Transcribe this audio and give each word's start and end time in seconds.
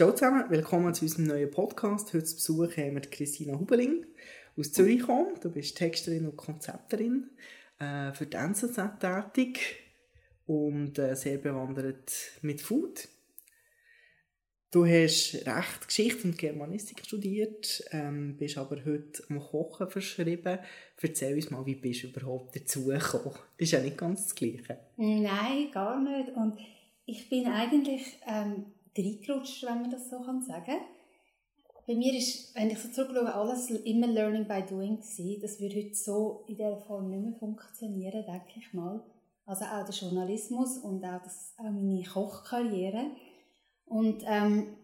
Ciao 0.00 0.12
zusammen, 0.12 0.48
willkommen 0.48 0.94
zu 0.94 1.04
unserem 1.04 1.26
neuen 1.26 1.50
Podcast. 1.50 2.14
Heute 2.14 2.24
zu 2.24 2.36
Besuch 2.36 2.74
haben 2.78 2.94
wir 2.94 3.02
Christina 3.02 3.52
Hubeling 3.52 4.06
aus 4.56 4.72
Zürich. 4.72 5.02
Du 5.42 5.50
bist 5.50 5.76
Texterin 5.76 6.24
und 6.24 6.38
Konzepterin 6.38 7.28
äh, 7.78 8.10
für 8.14 8.24
die 8.24 8.34
NZZ 8.34 8.80
tätig 8.98 9.60
und 10.46 10.98
äh, 10.98 11.14
sehr 11.14 11.36
bewandert 11.36 12.14
mit 12.40 12.62
Food. 12.62 13.08
Du 14.70 14.86
hast 14.86 15.34
Recht, 15.46 15.86
Geschichte 15.86 16.28
und 16.28 16.38
Germanistik 16.38 17.04
studiert, 17.04 17.84
ähm, 17.90 18.38
bist 18.38 18.56
aber 18.56 18.82
heute 18.82 19.22
am 19.28 19.38
Kochen 19.38 19.90
verschrieben. 19.90 20.60
Erzähl 20.98 21.34
uns 21.34 21.50
mal, 21.50 21.66
wie 21.66 21.74
bist 21.74 22.04
du 22.04 22.06
überhaupt 22.06 22.56
dazugekommen? 22.56 23.38
Ist 23.58 23.72
ja 23.72 23.82
nicht 23.82 23.98
ganz 23.98 24.22
das 24.22 24.34
Gleiche. 24.34 24.78
Nein, 24.96 25.70
gar 25.70 26.00
nicht. 26.00 26.34
Und 26.34 26.58
ich 27.04 27.28
bin 27.28 27.48
eigentlich 27.48 28.18
ähm, 28.26 28.64
reingerutscht, 28.96 29.62
wenn 29.64 29.82
man 29.82 29.90
das 29.90 30.10
so 30.10 30.20
kann 30.20 30.42
sagen 30.42 30.76
Bei 31.86 31.94
mir 31.94 32.14
ist, 32.16 32.54
wenn 32.54 32.70
ich 32.70 32.78
so 32.78 32.88
zurückschaue, 32.90 33.34
alles 33.34 33.70
immer 33.70 34.06
Learning 34.06 34.46
by 34.46 34.62
Doing 34.62 34.96
gewesen. 34.96 35.40
Das 35.40 35.60
würde 35.60 35.76
heute 35.76 35.94
so 35.94 36.44
in 36.48 36.56
dieser 36.56 36.80
Form 36.80 37.10
nicht 37.10 37.22
mehr 37.22 37.38
funktionieren, 37.38 38.24
denke 38.24 38.58
ich 38.58 38.72
mal. 38.72 39.04
Also 39.46 39.64
auch 39.64 39.84
der 39.84 39.94
Journalismus 39.94 40.78
und 40.78 41.04
auch, 41.04 41.22
das, 41.22 41.54
auch 41.58 41.70
meine 41.70 42.04
Kochkarriere. 42.04 43.10
Und 43.86 44.22
ähm, 44.26 44.76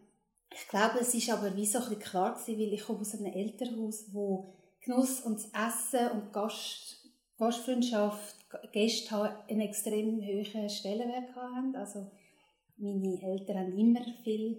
ich 0.53 0.69
glaube, 0.69 0.99
es 1.01 1.15
ist 1.15 1.31
aber 1.31 1.55
wie 1.55 1.67
so 1.67 1.79
ein 1.79 1.85
bisschen 1.85 2.01
klar 2.01 2.35
gewesen, 2.35 2.59
weil 2.59 2.73
ich 2.73 2.85
komme 2.85 3.01
aus 3.01 3.15
einem 3.15 3.33
Elternhaus, 3.33 4.13
wo 4.13 4.55
Genuss 4.81 5.21
und 5.21 5.37
das 5.37 5.51
Essen 5.53 6.11
und 6.13 6.33
Gast, 6.33 7.09
Gastfreundschaft, 7.39 8.37
Gäste 8.73 9.11
haben 9.11 9.37
einen 9.49 9.61
extrem 9.61 10.21
hohen 10.21 10.71
Stellenwert 10.71 11.35
haben. 11.35 11.75
Also 11.77 12.11
meine 12.79 13.23
Eltern 13.23 13.59
haben 13.59 13.79
immer 13.79 14.01
viele 14.23 14.59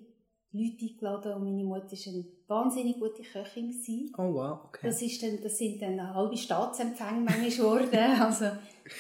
Leute 0.52 0.78
eingeladen 0.82 1.34
und 1.34 1.44
meine 1.44 1.64
Mutter 1.64 1.92
war 1.92 2.14
eine 2.14 2.26
wahnsinnig 2.48 3.00
gute 3.00 3.22
Köchin. 3.22 3.74
Oh 4.18 4.34
wow, 4.34 4.60
okay. 4.66 4.88
Das, 4.88 5.02
ist 5.02 5.22
dann, 5.22 5.42
das 5.42 5.58
sind 5.58 5.82
dann 5.82 6.14
halbe 6.14 6.38
Staatsempfänge 6.38 7.22
manchmal 7.22 7.50
geworden. 7.50 8.00
also, 8.22 8.46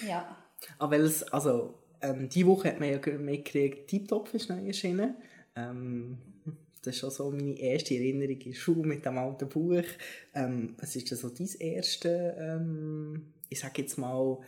ja. 0.07 0.37
Aber 0.79 0.95
ah, 0.95 0.99
es, 0.99 1.23
also, 1.23 1.75
ähm, 2.01 2.29
diese 2.29 2.47
Woche 2.47 2.69
hat 2.69 2.79
man 2.79 2.89
ja 2.89 3.17
mitgekriegt, 3.17 3.89
Tiptop 3.89 4.33
ist 4.33 4.49
neu 4.49 4.65
erschienen. 4.65 5.15
Ähm, 5.55 6.17
das 6.83 6.95
ist 6.95 6.99
schon 6.99 7.11
so 7.11 7.31
meine 7.31 7.57
erste 7.57 7.95
Erinnerung 7.95 8.39
in 8.41 8.53
Schule 8.53 8.87
mit 8.87 9.05
dem 9.05 9.17
alten 9.17 9.49
Buch. 9.49 9.83
Ähm, 10.33 10.75
was 10.79 10.95
ist 10.95 11.09
denn 11.09 11.17
so 11.17 11.29
dein 11.29 11.49
erste, 11.59 12.35
ähm, 12.39 13.33
ich 13.49 13.59
sage 13.59 13.81
jetzt 13.81 13.97
mal, 13.97 14.39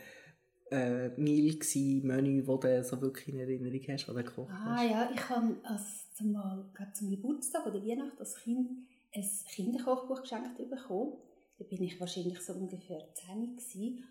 äh, 0.70 1.08
Meal 1.16 1.56
gsi, 1.56 2.00
Menü, 2.04 2.46
wo 2.46 2.56
du 2.56 2.82
so 2.84 3.00
wirklich 3.00 3.28
in 3.28 3.40
Erinnerung 3.40 3.80
hast, 3.88 4.06
du 4.06 4.14
gekocht 4.14 4.50
ah, 4.50 4.64
hast? 4.64 4.80
Ah 4.80 4.84
ja, 4.84 5.10
ich 5.12 5.28
habe 5.28 5.56
als 5.64 6.12
zum, 6.14 6.36
zum 6.94 7.10
Geburtstag 7.10 7.66
oder 7.66 7.84
Weihnachten 7.84 8.18
als 8.18 8.36
Kind 8.36 8.68
ein 9.14 9.28
Kinderkochbuch 9.54 10.22
geschenkt 10.22 10.56
bekommen. 10.56 11.14
Da 11.58 11.64
bin 11.64 11.82
ich 11.82 12.00
wahrscheinlich 12.00 12.40
so 12.40 12.54
ungefähr 12.54 13.02
10 13.14 13.56
gewesen. 13.56 14.04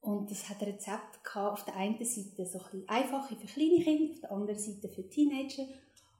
Und 0.00 0.30
das 0.30 0.48
hat 0.48 0.60
ein 0.62 0.68
Rezept 0.68 1.24
gehabt, 1.24 1.52
auf 1.52 1.64
der 1.64 1.76
einen 1.76 2.02
Seite 2.04 2.46
so 2.46 2.60
ein 2.72 2.84
einfache 2.86 3.36
für 3.36 3.46
kleine 3.46 3.82
Kinder, 3.82 4.12
auf 4.12 4.20
der 4.20 4.32
anderen 4.32 4.58
Seite 4.58 4.88
für 4.88 5.08
Teenager. 5.08 5.66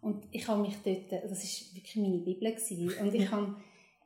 Und 0.00 0.26
ich 0.32 0.46
habe 0.48 0.60
mich 0.60 0.76
dort, 0.84 1.12
das 1.12 1.22
war 1.22 1.76
wirklich 1.76 1.96
meine 1.96 2.18
Bibel 2.18 2.50
gewesen. 2.50 2.92
Und 3.00 3.14
ich 3.14 3.30
habe, 3.30 3.56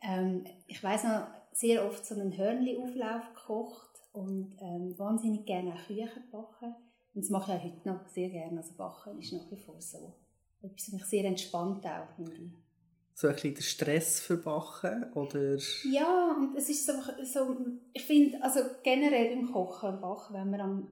ähm, 0.02 0.44
ich 0.66 0.83
weiß 0.83 1.05
noch, 1.05 1.27
sehr 1.52 1.84
oft 1.86 2.05
so 2.06 2.14
einen 2.14 2.36
Hörnli-Auflauf 2.36 3.34
gekocht 3.34 3.89
und 4.12 4.56
ähm, 4.61 4.98
wahnsinnig 4.98 5.47
gerne 5.47 5.75
auch 5.75 5.86
Küchen 5.86 6.30
backen. 6.30 6.75
Und 7.14 7.25
das 7.25 7.30
mache 7.30 7.53
ich 7.53 7.58
auch 7.58 7.64
heute 7.64 7.89
noch 7.89 8.08
sehr 8.08 8.30
gerne. 8.30 8.58
Also 8.58 8.75
backen 8.75 9.19
ist 9.19 9.33
nach 9.33 9.50
wie 9.50 9.56
vor 9.56 9.80
so. 9.80 10.14
Etwas 10.62 10.92
mich 10.92 11.05
sehr 11.05 11.25
entspannt 11.25 11.86
auch, 11.86 12.14
finde. 12.17 12.52
So 13.14 13.28
ein 13.28 13.34
bisschen 13.34 13.55
der 13.55 13.62
Stress 13.62 14.20
für 14.20 14.36
Backen, 14.36 15.12
oder? 15.12 15.58
Ja, 15.91 16.36
und 16.39 16.56
es 16.56 16.70
ist 16.70 16.86
so, 16.86 16.92
so 17.25 17.56
ich 17.92 18.02
finde, 18.02 18.42
also 18.42 18.61
generell 18.83 19.33
im 19.33 19.50
Kochen 19.52 19.95
und 19.95 20.01
Backen, 20.01 20.35
wenn 20.35 20.51
man 20.51 20.61
am 20.61 20.89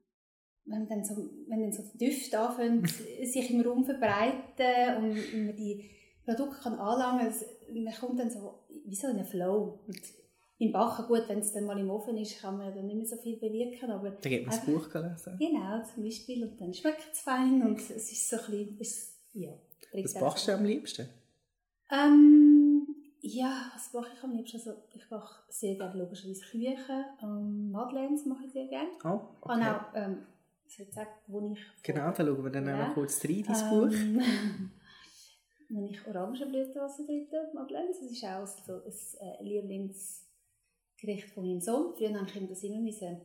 wenn 0.68 0.86
dann 0.86 1.04
so, 1.04 1.30
wenn 1.48 1.60
dann 1.62 1.72
so 1.72 1.82
die 1.82 1.98
Düfte 1.98 2.38
anfangen, 2.38 2.86
sich 3.24 3.50
im 3.50 3.62
Raum 3.62 3.84
verbreiten 3.84 5.02
und 5.02 5.46
man 5.46 5.56
die 5.56 5.90
Produkte 6.24 6.62
kann 6.62 6.74
anlangen, 6.74 7.32
man 7.72 7.94
kommt 7.94 8.20
dann 8.20 8.30
so 8.30 8.66
wie 8.84 8.94
so 8.94 9.08
in 9.08 9.16
einen 9.16 9.26
Flow. 9.26 9.80
Und 9.86 10.00
im 10.58 10.72
Bachen, 10.72 11.06
gut, 11.06 11.28
wenn 11.28 11.38
es 11.38 11.52
dann 11.52 11.66
mal 11.66 11.78
im 11.78 11.88
Ofen 11.88 12.16
ist, 12.16 12.40
kann 12.40 12.58
man 12.58 12.74
dann 12.74 12.86
nicht 12.86 12.96
mehr 12.96 13.06
so 13.06 13.16
viel 13.16 13.36
bewirken. 13.36 13.90
Aber 13.90 14.10
dann 14.10 14.20
geht 14.20 14.44
man 14.44 14.56
das 14.56 14.66
Buch 14.66 14.92
lesen. 14.92 15.38
Genau, 15.38 15.82
zum 15.84 16.02
Beispiel. 16.02 16.44
Und 16.44 16.60
dann 16.60 16.74
schmeckt 16.74 17.12
es 17.12 17.20
fein 17.20 17.62
und 17.62 17.78
es 17.78 17.90
ist 17.90 18.28
so 18.28 18.36
ein 18.36 18.76
bisschen, 18.76 19.14
ja. 19.34 19.52
Was 19.92 20.20
machst 20.20 20.48
du 20.48 20.52
am 20.52 20.64
liebsten? 20.64 21.08
Ähm, 21.90 22.86
ja, 23.20 23.70
was 23.72 23.92
mache 23.92 24.10
ich 24.14 24.22
am 24.22 24.32
liebsten? 24.32 24.58
Also, 24.58 24.74
ich 24.92 25.08
mache 25.10 25.42
sehr 25.48 25.76
gerne 25.76 26.02
logischerweise 26.02 26.42
Küchen. 26.42 27.04
Ähm, 27.22 27.70
Madeleines 27.70 28.26
mache 28.26 28.44
ich 28.46 28.52
sehr 28.52 28.66
gerne. 28.66 28.90
Oh, 29.04 29.20
okay. 29.40 29.54
Und 29.54 29.62
auch 29.62 29.80
ähm, 29.94 30.26
Rezept, 30.78 31.22
wo 31.28 31.52
ich... 31.52 31.60
Genau, 31.82 32.10
da 32.10 32.16
schauen 32.16 32.44
wir 32.44 32.50
dann 32.50 32.66
ja. 32.66 32.88
noch 32.88 32.94
kurz 32.94 33.24
rein, 33.24 33.44
dein 33.46 33.56
ähm, 33.56 34.14
Buch. 34.18 34.24
wo 35.70 35.86
ich 35.86 36.06
Orangenblütenwasser 36.06 37.04
drin, 37.04 37.28
Madeleines. 37.54 38.00
Das 38.00 38.10
ist 38.10 38.24
auch 38.24 38.46
so 38.46 38.72
ein 38.74 39.28
äh, 39.28 39.42
Lieblings 39.42 40.27
Gericht 40.98 41.30
von 41.30 41.46
meinem 41.46 41.60
Sohn. 41.60 41.94
Früher 41.96 42.10
musste 42.10 42.38
ich 42.38 42.42
ihm 42.42 42.48
das 42.48 42.62
immer 42.62 42.80
müssen 42.80 43.20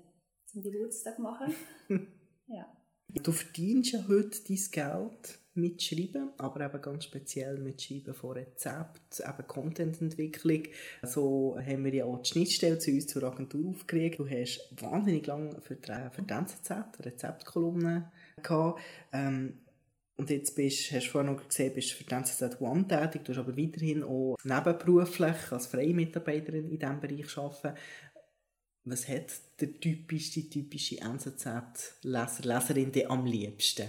zum 0.45 0.61
Geburtstag 0.61 1.19
machen. 1.19 1.53
ja. 2.47 2.65
Du 3.21 3.31
verdienst 3.31 3.93
ja 3.93 4.07
heute 4.07 4.39
dein 4.47 4.59
Geld 4.71 5.39
mit 5.55 5.83
Schreiben, 5.83 6.31
aber 6.37 6.65
eben 6.65 6.81
ganz 6.81 7.03
speziell 7.05 7.59
mit 7.59 7.81
Schreiben 7.81 8.13
von 8.13 8.31
Rezepten, 8.31 9.25
eben 9.27 9.47
Contententwicklung. 9.47 10.63
So 11.03 11.57
haben 11.59 11.85
wir 11.85 11.93
ja 11.93 12.05
auch 12.05 12.21
die 12.21 12.29
Schnittstelle 12.29 12.79
zu 12.79 12.91
uns 12.91 13.07
zur 13.07 13.23
Agentur 13.23 13.69
aufgeregt. 13.69 14.19
Du 14.19 14.27
hast 14.27 14.67
wahnsinnig 14.81 15.27
lange 15.27 15.61
für 15.61 15.75
die, 15.75 15.91
für 16.11 16.21
die 16.23 16.33
NZZ 16.33 16.71
Rezeptkolumnen 16.99 18.05
gehabt. 18.41 18.81
Ähm, 19.11 19.59
und 20.15 20.29
jetzt 20.29 20.55
bist, 20.55 20.91
hast 20.91 21.07
du 21.07 21.11
vorhin 21.11 21.33
noch 21.33 21.47
gesehen, 21.47 21.73
bist 21.73 21.93
für 21.93 22.03
die 22.03 22.13
NZZ 22.13 22.61
One 22.61 22.87
tätig, 22.87 23.25
du 23.25 23.31
hast 23.31 23.39
aber 23.39 23.57
weiterhin 23.57 24.03
auch 24.03 24.35
nebenberuflich 24.43 25.51
als 25.51 25.67
freie 25.67 25.93
Mitarbeiterin 25.93 26.69
in 26.69 26.79
diesem 26.79 26.99
Bereich 26.99 27.37
arbeiten. 27.37 27.77
Was 28.85 29.07
hat 29.07 29.31
der 29.59 29.79
typische, 29.79 30.49
typische 30.49 30.99
NZZ-Leser, 30.99 32.43
Leserin 32.43 32.91
dir 32.91 33.09
am 33.09 33.25
liebsten? 33.25 33.87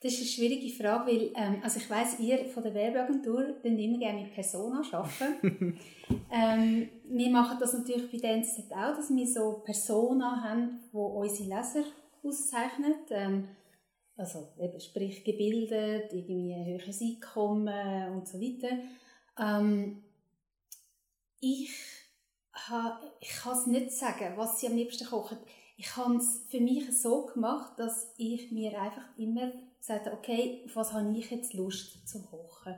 Das 0.00 0.12
ist 0.12 0.20
eine 0.20 0.28
schwierige 0.28 0.72
Frage, 0.72 1.10
weil 1.10 1.32
ähm, 1.34 1.60
also 1.62 1.80
ich 1.80 1.90
weiss, 1.90 2.20
ihr 2.20 2.44
von 2.44 2.62
der 2.62 2.72
Werbeagentur 2.72 3.56
könnt 3.60 3.80
immer 3.80 3.98
gerne 3.98 4.22
mit 4.22 4.32
Persona 4.32 4.82
arbeiten. 4.92 5.76
ähm, 6.32 6.88
wir 7.08 7.30
machen 7.30 7.56
das 7.58 7.72
natürlich 7.72 8.08
bei 8.12 8.18
der 8.18 8.34
NZZ 8.36 8.70
auch, 8.70 8.94
dass 8.94 9.10
wir 9.10 9.26
so 9.26 9.62
Persona 9.64 10.40
haben, 10.44 10.78
die 10.92 10.96
unsere 10.96 11.48
Leser 11.48 11.84
auszeichnen. 12.22 12.94
Ähm, 13.10 13.48
also 14.18 14.48
eben, 14.58 14.80
sprich 14.80 15.24
gebildet, 15.24 16.12
irgendwie 16.12 16.52
ein 16.52 16.66
höheres 16.66 17.00
Einkommen 17.00 18.12
und 18.16 18.28
so 18.28 18.40
weiter. 18.40 18.76
Ähm, 19.38 20.02
ich 21.40 21.70
ha, 22.52 23.00
ich 23.20 23.28
kann 23.28 23.56
es 23.56 23.66
nicht 23.66 23.92
sagen, 23.92 24.36
was 24.36 24.58
sie 24.60 24.66
am 24.66 24.76
liebsten 24.76 25.06
kochen. 25.06 25.38
Ich 25.76 25.96
habe 25.96 26.16
es 26.16 26.44
für 26.48 26.60
mich 26.60 27.00
so 27.00 27.26
gemacht, 27.26 27.78
dass 27.78 28.12
ich 28.18 28.50
mir 28.50 28.80
einfach 28.80 29.16
immer 29.16 29.52
gesagt 29.78 30.06
habe, 30.06 30.16
okay, 30.16 30.64
auf 30.66 30.74
was 30.74 30.92
habe 30.92 31.16
ich 31.16 31.30
jetzt 31.30 31.54
Lust 31.54 32.08
zu 32.08 32.20
kochen? 32.22 32.74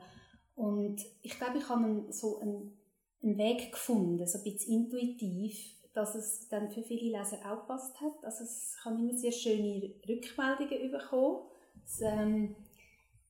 Und 0.53 1.01
ich 1.23 1.39
glaube, 1.39 1.57
ich 1.57 1.67
habe 1.67 2.05
so 2.11 2.37
einen, 2.37 2.77
einen 3.23 3.37
Weg 3.39 3.71
gefunden, 3.71 4.27
so 4.27 4.37
ein 4.37 4.43
bisschen 4.43 4.83
intuitiv, 4.83 5.80
dass 5.93 6.15
es 6.15 6.47
dann 6.47 6.69
für 6.69 6.83
viele 6.83 7.17
Leser 7.17 7.37
auch 7.45 7.61
gepasst 7.61 7.99
hat. 7.99 8.23
Also 8.23 8.43
es 8.43 8.77
kann 8.81 8.97
immer 8.97 9.13
sehr 9.13 9.31
schöne 9.31 9.93
Rückmeldungen 10.07 10.91
bekommen. 10.91 11.47
Das, 11.83 12.01
ähm, 12.01 12.55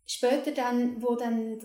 später 0.06 0.52
dann, 0.52 1.02
wo 1.02 1.16
dann 1.16 1.60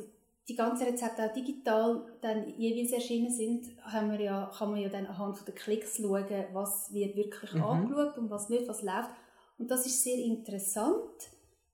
die 0.48 0.54
ganzen 0.54 0.86
Rezepte 0.86 1.24
auch 1.24 1.32
digital 1.32 2.06
dann 2.21 2.48
jeweils 2.56 2.92
erschienen 2.92 3.30
sind, 3.30 3.66
haben 3.82 4.12
wir 4.12 4.21
ja, 4.21 4.50
kann 4.56 4.71
man 4.71 4.80
ja 4.80 4.88
dann 4.88 5.06
anhand 5.06 5.47
der 5.47 5.54
Klicks 5.54 5.97
schauen, 5.97 6.24
was 6.53 6.92
wird 6.92 7.16
wirklich 7.16 7.53
mhm. 7.53 7.65
angeschaut 7.65 8.16
und 8.18 8.30
was 8.30 8.48
nicht, 8.48 8.68
was 8.68 8.82
läuft. 8.82 9.10
Und 9.59 9.71
das 9.71 9.86
ist 9.86 10.03
sehr 10.03 10.18
interessant 10.18 11.30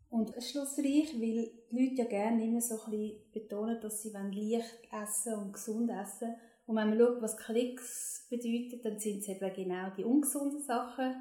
und 0.08 0.30
schlussreich, 0.42 1.14
weil 1.14 1.50
die 1.70 1.78
Leute 1.78 2.02
ja 2.02 2.04
gerne 2.04 2.44
immer 2.44 2.60
so 2.60 2.74
ein 2.84 2.90
bisschen 2.90 3.32
betonen, 3.32 3.80
dass 3.80 4.02
sie 4.02 4.10
leicht 4.10 4.78
essen 4.90 5.34
und 5.34 5.52
gesund 5.52 5.90
essen 5.90 6.34
und 6.72 6.78
wenn 6.78 6.88
man 6.88 6.98
schaut, 6.98 7.20
was 7.20 7.36
Klicks 7.36 8.26
bedeutet, 8.30 8.82
dann 8.82 8.98
sind 8.98 9.18
es 9.18 9.28
eben 9.28 9.52
genau 9.52 9.90
die 9.94 10.04
ungesunden 10.04 10.62
Sachen. 10.62 11.14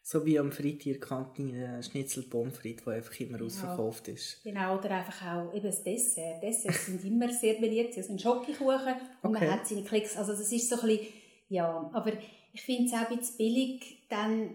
So 0.00 0.24
wie 0.24 0.38
am 0.38 0.52
Freitierkantine 0.52 1.82
Schnitzel 1.82 2.24
Pommes 2.24 2.56
frites, 2.56 2.84
der 2.84 2.94
einfach 2.94 3.18
immer 3.18 3.38
genau. 3.38 3.46
ausverkauft 3.46 4.06
ist. 4.08 4.42
Genau, 4.44 4.78
oder 4.78 4.90
einfach 4.90 5.26
auch 5.26 5.54
eben 5.54 5.66
das 5.66 5.82
Dessert. 5.82 6.40
Desserts 6.40 6.86
sind 6.86 7.04
immer 7.04 7.32
sehr 7.32 7.54
beliebt. 7.54 7.94
Sie 7.94 8.02
sind 8.02 8.22
Schokokuchen 8.22 8.94
und 9.22 9.36
okay. 9.36 9.44
man 9.44 9.50
hat 9.50 9.66
seine 9.66 9.82
Klicks. 9.82 10.16
Also 10.16 10.32
das 10.32 10.52
ist 10.52 10.68
so 10.68 10.76
ein 10.76 10.86
bisschen, 10.86 11.06
ja, 11.48 11.90
aber 11.92 12.12
ich 12.52 12.62
finde 12.62 12.84
es 12.84 12.92
auch 12.92 13.10
ein 13.10 13.16
bisschen 13.16 13.38
billig, 13.38 14.06
dann, 14.08 14.50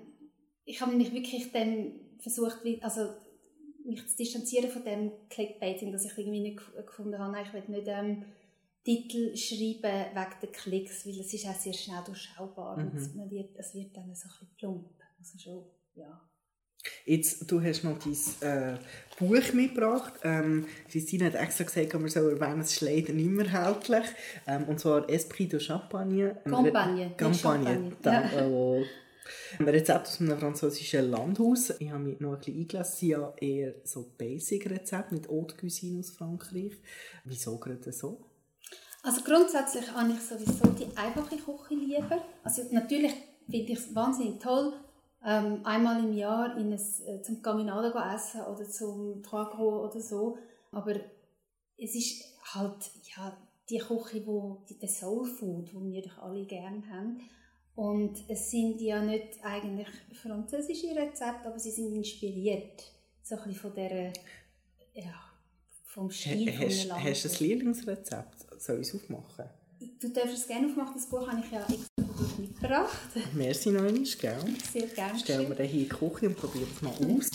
ich 0.64 0.80
habe 0.80 0.96
mich 0.96 1.14
wirklich 1.14 1.52
dann 1.52 1.92
versucht, 2.20 2.60
also 2.82 3.10
mich 3.84 4.08
zu 4.08 4.18
distanzieren 4.18 4.70
von 4.70 4.84
dem 4.84 5.12
Clickbaiting, 5.30 5.92
dass 5.92 6.06
ich 6.06 6.18
irgendwie 6.18 6.40
nicht 6.40 6.62
gefunden 6.86 7.20
habe, 7.20 7.38
ich 7.42 7.54
will 7.54 7.64
nicht 7.68 7.88
ähm, 7.88 8.24
Titel 8.88 9.36
schreiben 9.36 10.16
wegen 10.16 10.40
der 10.42 10.50
Klicks, 10.50 11.06
weil 11.06 11.20
es 11.20 11.34
ist 11.34 11.46
auch 11.46 11.60
sehr 11.60 11.74
schnell 11.74 12.02
durchschaubar 12.06 12.78
mhm. 12.78 12.92
und 12.92 13.16
man 13.18 13.30
wird, 13.30 13.50
es 13.58 13.76
wird 13.76 13.94
dann 13.98 14.16
so 14.16 14.30
ein 14.30 14.32
bisschen 14.32 14.56
plump. 14.58 14.90
Also 15.20 15.38
schon, 15.38 15.66
ja. 15.96 16.22
Jetzt, 17.04 17.52
du 17.52 17.62
hast 17.62 17.84
noch 17.84 18.00
dein 18.00 18.76
äh, 18.76 18.78
Buch 19.20 19.52
mitgebracht. 19.52 20.14
Ähm, 20.24 20.68
Christine 20.90 21.26
hat 21.26 21.36
extra 21.36 21.66
gesagt, 21.66 22.02
wir 22.02 22.10
sollen 22.10 22.40
erwähnen, 22.40 22.62
es 22.62 22.72
ist 22.72 22.82
leider 22.82 23.12
nicht 23.12 23.30
mehr 23.30 23.46
erhältlich. 23.46 24.06
Ähm, 24.48 24.64
und 24.70 24.80
zwar 24.80 25.10
Esprit 25.10 25.52
de 25.52 25.60
Champagne. 25.60 26.38
Campagne. 26.46 27.14
Campagne. 27.18 27.92
Campagne. 28.02 28.86
Ein 29.60 29.68
Rezept 29.68 30.08
aus 30.08 30.22
einem 30.22 30.40
französischen 30.40 31.12
Landhaus. 31.12 31.74
Ich 31.80 31.92
habe 31.92 32.04
mich 32.04 32.22
noch 32.22 32.36
ein 32.36 32.40
bisschen 32.40 32.58
eingelesen. 32.58 32.82
Es 32.82 33.00
sind 33.00 33.10
ja 33.10 33.34
eher 33.42 33.74
so 33.84 34.14
Basic-Rezepte 34.18 35.14
mit 35.14 35.28
Haute 35.28 35.58
Cuisine 35.58 36.00
aus 36.00 36.12
Frankreich. 36.12 36.72
Wieso 37.26 37.58
gerade 37.58 37.92
so? 37.92 38.27
Also 39.04 39.22
grundsätzlich 39.22 39.92
habe 39.92 40.12
ich 40.12 40.22
sowieso 40.22 40.68
die 40.70 40.96
einfache 40.98 41.38
Küche 41.38 41.76
lieber. 41.76 42.22
Also 42.44 42.64
natürlich 42.72 43.14
finde 43.46 43.72
ich 43.72 43.80
es 43.80 43.96
wahnsinnig 43.96 44.40
toll, 44.40 44.74
ähm, 45.26 45.62
einmal 45.66 46.04
im 46.04 46.14
Jahr 46.14 46.58
in 46.58 46.72
ein, 46.72 46.80
äh, 47.06 47.22
zum 47.22 47.42
Caminado 47.42 47.98
essen 47.98 48.42
oder 48.42 48.70
zum 48.70 49.24
Trois 49.24 49.58
oder 49.58 50.00
so. 50.00 50.38
Aber 50.72 50.96
es 51.78 51.96
ist 51.96 52.24
halt 52.54 52.92
ja, 53.16 53.36
die 53.70 53.80
Küche, 53.80 54.26
wo, 54.26 54.64
die, 54.70 54.88
Soul 54.88 55.26
Food, 55.26 55.74
den 55.74 55.92
wir 55.92 56.02
doch 56.02 56.20
alle 56.20 56.46
gerne 56.46 56.82
haben. 56.90 57.22
Und 57.76 58.24
es 58.28 58.50
sind 58.50 58.82
ja 58.82 59.02
nicht 59.02 59.44
eigentlich 59.44 59.88
französische 60.14 60.96
Rezepte, 60.96 61.48
aber 61.48 61.60
sie 61.60 61.72
sind 61.72 61.94
inspiriert. 61.94 62.84
So 63.22 63.36
ein 63.36 63.44
bisschen 63.44 63.60
von 63.60 63.74
dieser, 63.76 64.14
ja, 64.94 65.14
vom 65.86 66.10
Stil 66.10 66.52
ha, 66.52 66.66
hast, 66.66 66.92
Hast 66.92 67.26
du 67.26 67.30
ein 67.30 67.50
Lieblingsrezept? 67.50 68.47
Soll 68.58 68.82
ich 68.82 68.88
es 68.88 68.96
aufmachen? 68.96 69.46
Du 70.00 70.10
darfst 70.10 70.34
es 70.34 70.48
gerne 70.48 70.68
aufmachen, 70.68 70.94
das 70.96 71.06
Buch 71.08 71.28
habe 71.28 71.42
ich 71.46 71.52
ja 71.52 71.62
extra 71.62 72.42
mitgebracht. 72.42 73.10
Merci 73.34 73.70
noch 73.72 73.84
einmal, 73.84 74.04
gell? 74.04 74.56
Sehr 74.74 74.88
gerne. 74.88 75.20
Stellen 75.20 75.48
wir 75.48 75.56
den 75.56 75.68
hier 75.68 75.82
in 75.84 75.90
die 75.90 75.96
Küche 75.96 76.28
und 76.28 76.36
probieren 76.36 76.68
es 76.76 76.82
mal 76.82 76.90
aus. 76.90 77.30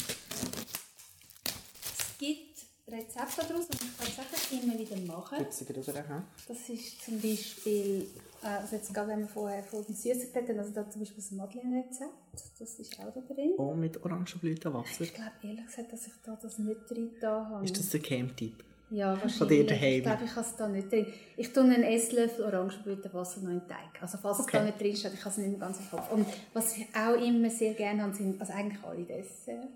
Es 1.99 2.19
gibt 2.19 2.53
Rezepte 2.89 3.47
daraus, 3.49 3.69
die 3.69 3.77
ich 4.07 4.17
tatsächlich 4.17 4.65
immer 4.65 4.77
wieder 4.79 4.97
mache. 5.07 5.37
Gibt 5.37 5.53
sie 5.53 5.65
drüber, 5.65 6.25
Das 6.49 6.69
ist 6.69 7.05
zum 7.05 7.21
Beispiel, 7.21 8.09
äh, 8.43 8.47
also 8.47 8.75
jetzt 8.75 8.93
gerade 8.93 9.09
wenn 9.11 9.21
wir 9.21 9.29
vorher 9.29 9.63
von 9.63 9.85
den 9.85 9.95
Süßigkeiten, 9.95 10.59
also 10.59 10.73
da 10.73 10.91
zum 10.91 11.01
Beispiel 11.03 11.23
das 11.23 11.31
Madeleine-Rezept, 11.31 12.13
das 12.59 12.75
ist 12.75 12.99
auch 12.99 13.13
da 13.15 13.21
drin. 13.21 13.53
Oh, 13.57 13.75
mit 13.75 14.05
Orangenblütenwasser? 14.05 15.05
Ich 15.05 15.15
glaube 15.15 15.31
ehrlich 15.45 15.67
gesagt, 15.67 15.93
dass 15.93 16.07
ich 16.09 16.13
da 16.25 16.37
das 16.43 16.59
nicht 16.59 16.91
drin 16.91 17.13
da 17.21 17.47
habe. 17.49 17.65
Ist 17.65 17.79
das 17.79 17.89
der 17.91 18.01
Camp-Tipp? 18.01 18.65
Ja, 18.93 19.19
wahrscheinlich. 19.23 19.71
Ich 19.71 20.03
glaube, 20.03 20.25
ich 20.25 20.37
habe 20.37 20.47
es 20.47 20.57
da 20.57 20.69
nicht 20.69 20.93
drin. 20.93 21.07
Ich 21.39 21.51
tue 21.51 21.63
einen 21.63 21.83
Esslöffel 21.83 22.45
Orangenblütenwasser 22.45 23.41
noch 23.41 23.51
in 23.51 23.61
den 23.61 23.69
Teig. 23.69 24.03
Also 24.03 24.19
falls 24.19 24.41
okay. 24.41 24.49
es 24.49 24.53
da 24.53 24.65
nicht 24.65 24.81
drin 24.81 24.97
steht, 24.97 25.15
ich 25.15 25.21
habe 25.21 25.31
es 25.31 25.39
nicht 25.39 25.59
ganz 25.59 25.79
im 25.81 25.89
Kopf. 25.89 26.13
Und 26.13 26.27
was 26.53 26.77
ich 26.77 26.87
auch 26.95 27.15
immer 27.15 27.49
sehr 27.49 27.73
gerne 27.73 28.03
habe, 28.03 28.15
sind 28.15 28.39
also 28.39 28.53
eigentlich 28.53 28.85
alle 28.85 29.05
Desserts. 29.05 29.67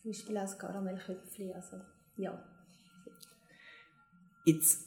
Zum 0.00 0.12
Beispiel 0.12 0.36
auch 0.38 0.42
das 0.42 0.58
Karamellköpfchen. 0.58 1.52
Also, 1.54 1.80
ja. 2.18 2.40
Jetzt 4.44 4.85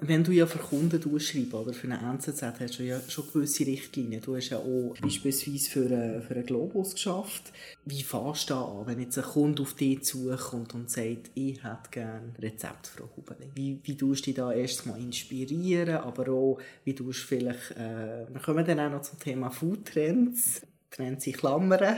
wenn 0.00 0.22
du 0.22 0.30
ja 0.30 0.46
für 0.46 0.58
Kunden 0.58 1.00
schreibst, 1.20 1.54
oder 1.54 1.72
für 1.72 1.90
eine 1.90 1.98
NZZ, 2.14 2.42
hast 2.42 2.78
du 2.78 2.84
ja 2.84 3.00
schon 3.08 3.26
gewisse 3.32 3.66
Richtlinien. 3.66 4.22
Du 4.22 4.36
hast 4.36 4.50
ja 4.50 4.58
auch 4.58 4.94
beispielsweise 5.00 5.70
für 5.70 5.86
einen, 5.86 6.22
für 6.22 6.34
einen 6.34 6.46
Globus 6.46 6.94
geschafft. 6.94 7.52
Wie 7.84 8.02
fährst 8.02 8.48
du 8.48 8.54
da 8.54 8.64
an, 8.64 8.86
wenn 8.86 9.00
jetzt 9.00 9.18
ein 9.18 9.24
Kunde 9.24 9.62
auf 9.62 9.74
dich 9.74 10.02
zukommt 10.02 10.74
und 10.74 10.88
sagt, 10.88 11.30
ich 11.34 11.64
hätte 11.64 11.90
gerne 11.90 12.32
Rezept, 12.38 12.86
Frau 12.86 13.08
Hubeli? 13.16 13.50
Wie, 13.54 13.80
wie 13.82 13.96
tust 13.96 14.22
du 14.22 14.24
dich 14.26 14.34
da 14.36 14.52
erst 14.52 14.86
mal 14.86 15.00
inspirieren, 15.00 15.96
aber 15.96 16.28
auch, 16.30 16.58
wie 16.84 16.94
tust 16.94 17.22
du 17.22 17.26
vielleicht, 17.26 17.72
äh, 17.72 18.26
wir 18.32 18.40
kommen 18.40 18.64
dann 18.64 18.80
auch 18.80 18.90
noch 18.90 19.02
zum 19.02 19.18
Thema 19.18 19.50
Foodtrends, 19.50 20.62
Trends 20.90 21.26
in 21.26 21.32
Klammern. 21.32 21.96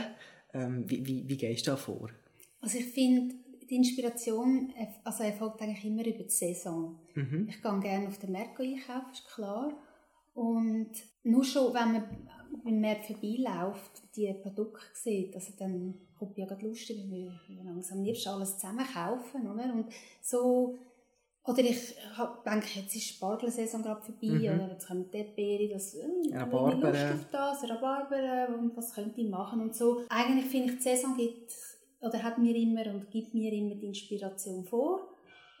Ähm, 0.53 0.83
wie, 0.87 1.05
wie, 1.05 1.23
wie 1.27 1.37
gehst 1.37 1.67
du 1.67 1.71
da 1.71 1.77
vor? 1.77 2.09
Also 2.61 2.79
ich 2.79 2.85
finde, 2.85 3.35
die 3.71 3.77
Inspiration 3.77 4.73
also 5.05 5.23
erfolgt 5.23 5.61
eigentlich 5.61 5.85
immer 5.85 6.05
über 6.05 6.23
die 6.23 6.29
Saison. 6.29 6.99
Mhm. 7.15 7.47
Ich 7.49 7.63
gehe 7.63 7.79
gerne 7.79 8.07
auf 8.09 8.19
den 8.19 8.33
Markt 8.33 8.59
einkaufen, 8.59 9.11
ist 9.13 9.27
klar. 9.33 9.71
Und 10.33 10.91
nur 11.23 11.43
schon, 11.45 11.73
wenn 11.73 11.93
man 11.93 12.27
beim 12.65 12.81
Markt 12.81 13.05
vorbeiläuft, 13.05 14.03
die 14.15 14.33
Produkte 14.33 14.85
sieht, 14.93 15.33
also 15.35 15.53
dann 15.57 15.95
kommt 16.19 16.37
ja 16.37 16.45
gerade 16.45 16.67
lustig, 16.67 16.97
weil 17.09 17.31
wir 17.47 17.61
am 17.71 18.03
liebsten 18.03 18.29
alles 18.29 18.57
zusammen 18.57 18.85
kaufen, 18.93 19.49
oder? 19.49 19.73
Und 19.73 19.85
so, 20.21 20.77
oder 21.45 21.59
ich 21.59 21.95
denke, 22.45 22.67
jetzt 22.75 22.93
ist 22.93 22.93
die 22.93 22.99
Spargelsaison 22.99 23.81
gerade 23.83 24.01
vorbei, 24.01 24.27
mhm. 24.27 24.59
oder 24.59 24.71
jetzt 24.73 24.87
kommen 24.87 25.09
die 25.11 25.23
Beere, 25.23 25.73
das, 25.73 25.95
äh, 25.95 26.07
Rhabarber. 26.33 26.91
Lust 26.91 27.05
auf 27.05 27.29
das, 27.31 27.69
Rhabarber, 27.69 28.53
und 28.59 28.75
was 28.75 28.93
könnte 28.93 29.21
ich 29.21 29.29
machen 29.29 29.61
und 29.61 29.73
so. 29.73 30.01
Eigentlich 30.09 30.45
finde 30.45 30.73
ich, 30.73 30.77
die 30.77 30.83
Saison 30.83 31.15
gibt 31.15 31.51
oder 32.01 32.23
hat 32.23 32.37
mir 32.37 32.55
immer 32.55 32.85
und 32.87 33.09
gibt 33.11 33.33
mir 33.33 33.53
immer 33.53 33.75
die 33.75 33.87
Inspiration 33.87 34.65
vor. 34.65 35.07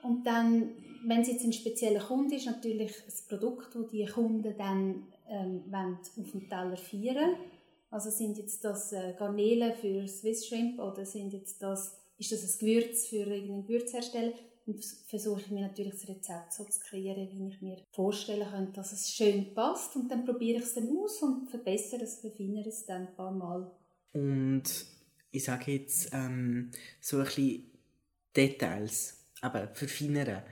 Und 0.03 0.25
dann, 0.25 0.71
wenn 1.05 1.21
es 1.21 1.27
jetzt 1.27 1.45
ein 1.45 1.53
spezieller 1.53 1.99
Kunde 1.99 2.35
ist, 2.35 2.47
natürlich 2.47 2.93
das 3.05 3.27
Produkt, 3.27 3.75
das 3.75 3.89
die 3.91 4.05
Kunden 4.05 4.55
dann 4.57 5.07
ähm, 5.29 5.63
auf 5.73 6.31
dem 6.31 6.49
Teller 6.49 6.77
feiern 6.77 7.35
Also 7.89 8.09
sind 8.09 8.37
jetzt 8.37 8.63
das 8.65 8.91
äh, 8.93 9.13
Garnelen 9.17 9.73
für 9.75 10.07
Swiss 10.07 10.47
Shrimp 10.47 10.79
oder 10.79 11.05
sind 11.05 11.33
jetzt 11.33 11.61
das, 11.61 11.95
ist 12.17 12.31
das 12.31 12.43
ein 12.43 12.59
Gewürz 12.59 13.07
für 13.07 13.17
irgendeinen 13.27 13.65
Gewürzhersteller? 13.65 14.33
Und 14.67 14.83
versuche 15.07 15.41
ich 15.41 15.51
mir 15.51 15.61
natürlich 15.61 15.93
das 15.93 16.07
Rezept 16.07 16.53
so 16.53 16.63
zu 16.63 16.79
kreieren, 16.81 17.27
wie 17.31 17.47
ich 17.47 17.61
mir 17.61 17.77
vorstellen 17.91 18.47
könnte, 18.47 18.73
dass 18.73 18.93
es 18.93 19.11
schön 19.11 19.53
passt. 19.55 19.95
Und 19.95 20.09
dann 20.11 20.23
probiere 20.23 20.59
ich 20.59 20.65
es 20.65 20.75
dann 20.75 20.95
aus 20.97 21.21
und 21.23 21.49
verbessere 21.49 22.03
es, 22.03 22.19
verfeinere 22.19 22.69
es 22.69 22.85
dann 22.85 23.07
ein 23.07 23.15
paar 23.15 23.31
Mal. 23.31 23.71
Und 24.13 24.63
ich 25.31 25.43
sage 25.43 25.71
jetzt, 25.71 26.09
ähm, 26.13 26.71
so 26.99 27.17
ein 27.17 27.25
bisschen 27.25 27.71
Details, 28.35 29.17
aber 29.41 29.69
verfeinern. 29.73 30.43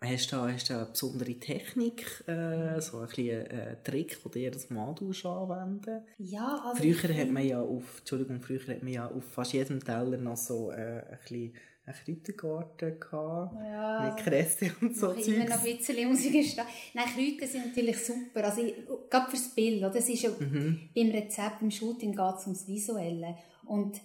Hast 0.00 0.30
du, 0.30 0.36
da, 0.36 0.52
hast 0.52 0.70
du 0.70 0.74
eine 0.74 0.86
besondere 0.86 1.34
Technik, 1.34 2.22
äh, 2.28 2.80
so 2.80 2.98
ein 2.98 3.08
bisschen 3.08 3.48
einen 3.48 3.50
äh, 3.50 3.82
Trick, 3.82 4.22
den 4.22 4.30
du 4.30 4.38
jedes 4.38 4.70
Mal 4.70 4.90
anwenden? 4.90 6.02
Ja, 6.18 6.62
also 6.64 6.80
Früher 6.80 7.16
hat 7.16 7.30
man 7.30 7.44
ja 7.44 7.60
auf, 7.60 7.98
Entschuldigung, 7.98 8.40
früher 8.40 8.60
hat 8.60 8.82
man 8.84 8.92
ja 8.92 9.08
auf 9.08 9.24
fast 9.24 9.54
jedem 9.54 9.84
Teller 9.84 10.16
noch 10.18 10.36
so 10.36 10.70
äh, 10.70 11.02
ein 11.02 11.18
bisschen 11.20 11.52
einen 11.84 11.96
Kräutergarten 12.36 13.00
gehabt, 13.00 13.56
ja, 13.64 14.14
mit 14.14 14.24
Kresse 14.24 14.70
und 14.80 14.96
so 14.96 15.14
Ich 15.14 15.26
immer 15.26 15.46
noch 15.46 15.64
ein 15.64 15.76
bisschen 15.78 16.08
Musik 16.08 16.56
Nein, 16.94 17.04
Kräuter 17.06 17.46
sind 17.50 17.66
natürlich 17.66 17.98
super, 17.98 18.44
also 18.44 18.62
ich, 18.62 18.74
gerade 19.10 19.30
fürs 19.30 19.48
Bild, 19.54 19.82
das 19.82 20.08
ist 20.08 20.22
ja 20.22 20.30
mhm. 20.30 20.90
beim 20.94 21.10
Rezept, 21.10 21.60
beim 21.60 21.70
Shooting 21.70 22.14
geht 22.14 22.34
es 22.36 22.44
ums 22.44 22.68
Visuelle. 22.68 23.36
Und 23.64 24.00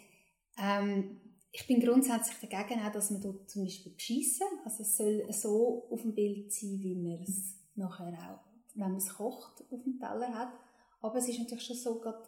ähm, 0.58 1.20
ich 1.52 1.68
bin 1.68 1.80
grundsätzlich 1.80 2.50
dagegen, 2.50 2.82
auch, 2.82 2.92
dass 2.92 3.12
man 3.12 3.22
dort 3.22 3.50
zum 3.50 3.64
Beispiel 3.64 3.92
beschissen. 3.94 4.48
Also 4.66 4.82
es 4.82 4.98
soll 4.98 5.26
so 5.32 5.88
auf 5.90 6.02
dem 6.02 6.16
Bild 6.16 6.52
sein, 6.52 6.80
wie 6.82 6.96
man 6.96 7.22
es 7.22 7.60
nachher 7.76 8.08
auch, 8.08 8.76
wenn 8.76 8.90
man 8.90 8.98
es 8.98 9.14
kocht, 9.14 9.64
auf 9.70 9.84
dem 9.84 10.00
Teller 10.00 10.34
hat. 10.34 10.54
Aber 11.02 11.18
es 11.18 11.28
ist 11.28 11.40
natürlich 11.40 11.66
schon 11.66 11.76
so, 11.76 12.00
gerade 12.00 12.24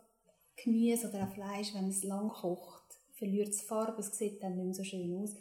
Gemüse 0.63 1.09
oder 1.09 1.23
auch 1.23 1.33
Fleisch, 1.33 1.73
wenn 1.73 1.81
man 1.81 1.91
es 1.91 2.03
lang 2.03 2.29
kocht, 2.29 2.83
verliert 3.13 3.49
es 3.49 3.61
Farbe, 3.61 3.99
es 3.99 4.15
sieht 4.17 4.43
dann 4.43 4.55
nicht 4.55 4.65
mehr 4.65 4.73
so 4.73 4.83
schön 4.83 5.15
aus. 5.17 5.35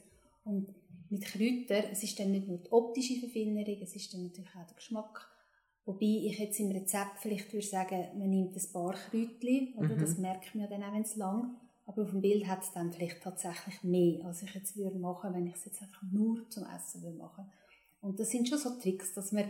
Und 0.44 0.74
mit 1.10 1.24
Kräutern, 1.24 1.90
es 1.92 2.02
ist 2.02 2.18
dann 2.18 2.32
nicht 2.32 2.48
nur 2.48 2.58
die 2.58 2.72
optische 2.72 3.20
Verfeinerung, 3.20 3.82
es 3.82 3.94
ist 3.94 4.12
dann 4.14 4.24
natürlich 4.24 4.50
auch 4.50 4.66
der 4.66 4.76
Geschmack. 4.76 5.28
Wobei 5.84 6.06
ich 6.06 6.38
jetzt 6.38 6.58
im 6.60 6.70
Rezept 6.70 7.18
vielleicht 7.20 7.52
würde 7.52 7.66
sagen, 7.66 8.18
man 8.18 8.30
nimmt 8.30 8.56
ein 8.56 8.72
paar 8.72 8.94
Kräutchen, 8.94 9.74
oder? 9.76 9.94
Mhm. 9.94 10.00
das 10.00 10.16
merkt 10.16 10.54
man 10.54 10.64
ja 10.64 10.70
dann 10.70 10.82
auch, 10.82 10.94
wenn 10.94 11.02
es 11.02 11.16
lang 11.16 11.56
aber 11.86 12.02
auf 12.02 12.10
dem 12.10 12.20
Bild 12.20 12.46
hat 12.46 12.62
es 12.62 12.72
dann 12.72 12.92
vielleicht 12.92 13.22
tatsächlich 13.22 13.82
mehr, 13.82 14.24
als 14.24 14.42
ich 14.42 14.54
jetzt 14.54 14.76
würde 14.76 14.98
machen, 14.98 15.34
wenn 15.34 15.46
ich 15.46 15.54
es 15.54 15.66
jetzt 15.66 15.82
einfach 15.82 16.02
nur 16.10 16.48
zum 16.50 16.64
Essen 16.64 17.02
würde 17.02 17.18
machen. 17.18 17.50
Und 18.00 18.18
das 18.18 18.30
sind 18.30 18.48
schon 18.48 18.58
so 18.58 18.78
Tricks, 18.78 19.14
dass 19.14 19.32
man 19.32 19.44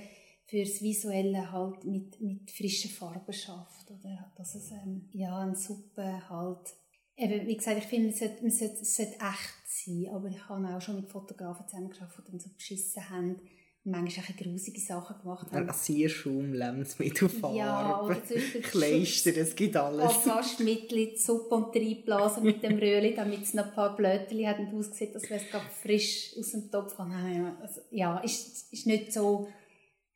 fürs 0.46 0.82
Visuelle 0.82 1.50
halt 1.50 1.84
mit, 1.84 2.20
mit 2.20 2.50
frischen 2.50 2.90
Farben 2.90 3.32
schafft 3.32 3.90
oder 3.90 4.32
dass 4.36 4.54
es 4.54 4.70
ähm, 4.72 5.08
ja 5.12 5.38
eine 5.38 5.56
Suppe 5.56 6.28
halt 6.28 6.74
eben, 7.16 7.46
wie 7.46 7.56
gesagt, 7.56 7.78
ich 7.78 7.84
finde, 7.84 8.10
es 8.10 8.18
sollte, 8.18 8.50
sollte, 8.50 8.84
sollte 8.84 9.12
echt 9.12 9.64
sein, 9.66 10.08
aber 10.12 10.28
ich 10.28 10.48
habe 10.48 10.68
auch 10.68 10.80
schon 10.80 10.96
mit 10.96 11.10
Fotografen 11.10 11.66
zusammengearbeitet, 11.66 12.24
die 12.26 12.30
dann 12.32 12.40
so 12.40 12.50
beschissen 12.50 13.08
haben, 13.10 13.40
manchmal 13.84 14.26
auch 14.26 14.36
grusige 14.36 14.80
Sachen 14.80 15.20
gemacht 15.20 15.52
haben. 15.52 15.68
Rasierschaum, 15.68 16.54
Lebensmittelfarbe, 16.54 17.56
ja, 17.56 18.16
Kleister, 18.62 19.36
es 19.36 19.54
gibt 19.54 19.76
alles. 19.76 20.04
Abwaschmittel 20.04 20.98
in 20.98 21.10
die 21.10 21.16
Suppe 21.16 21.54
und 21.54 21.76
reinblasen 21.76 22.44
mit 22.44 22.62
dem 22.62 22.78
Röhrchen, 22.78 23.16
damit 23.16 23.42
es 23.42 23.54
noch 23.54 23.66
ein 23.66 23.74
paar 23.74 23.94
Blöterchen 23.94 24.48
hat 24.48 24.58
und 24.58 24.74
aussieht, 24.74 25.14
als 25.14 25.28
wäre 25.28 25.40
es 25.40 25.50
gerade 25.50 25.66
frisch 25.70 26.34
aus 26.38 26.50
dem 26.52 26.70
Topf 26.70 26.90
gekommen. 26.90 27.56
Also, 27.60 27.82
ja, 27.90 28.18
ist, 28.20 28.72
ist 28.72 28.86
nicht 28.86 29.12
so, 29.12 29.48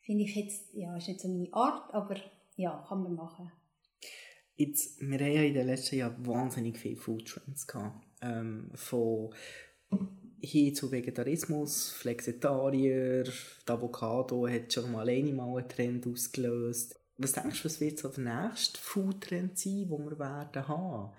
finde 0.00 0.24
ich 0.24 0.34
jetzt, 0.34 0.74
ja, 0.74 0.96
ist 0.96 1.08
nicht 1.08 1.20
so 1.20 1.28
meine 1.28 1.52
Art, 1.52 1.92
aber 1.94 2.16
ja, 2.56 2.84
kann 2.88 3.02
man 3.02 3.14
machen. 3.14 3.52
Jetzt, 4.56 5.00
wir 5.00 5.18
haben 5.18 5.32
ja 5.32 5.42
in 5.42 5.54
den 5.54 5.66
letzten 5.66 5.96
Jahren 5.96 6.26
wahnsinnig 6.26 6.78
viele 6.78 6.96
Foodtrends 6.96 7.66
gehabt. 7.66 8.04
Ähm, 8.20 8.70
von 8.74 9.32
hin 10.40 10.74
zu 10.74 10.90
Vegetarismus, 10.90 11.90
Flexitarier, 11.90 13.24
die 13.24 13.70
Avocado 13.72 14.46
hat 14.48 14.72
schon 14.72 14.92
mal 14.92 15.00
alleine 15.00 15.32
mal 15.32 15.58
einen 15.58 15.68
Trend 15.68 16.06
ausgelöst. 16.06 16.98
Was 17.16 17.32
denkst 17.32 17.62
du, 17.62 17.64
was 17.64 17.80
wird 17.80 17.98
so 17.98 18.08
der 18.08 18.48
nächste 18.48 18.78
Food-Trend 18.78 19.58
sein, 19.58 19.88
den 19.88 19.90
wir 19.90 20.18
werden 20.18 20.68
haben? 20.68 21.12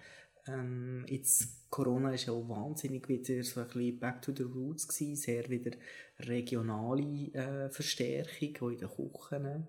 Ähm, 0.47 1.05
jetzt 1.07 1.69
Corona 1.69 2.13
ist 2.13 2.25
ja 2.25 2.33
auch 2.33 2.47
wahnsinnig 2.47 3.07
wieder 3.09 3.43
so 3.43 3.59
ein 3.59 3.67
bisschen 3.67 3.99
back 3.99 4.21
to 4.21 4.33
the 4.35 4.43
roots 4.43 4.87
gewesen, 4.87 5.15
sehr 5.15 5.49
wieder 5.49 5.71
regionale 6.19 7.31
äh, 7.33 7.69
Verstärkung 7.69 8.71
in 8.71 8.79
den 8.79 8.89
Küchen. 8.89 9.67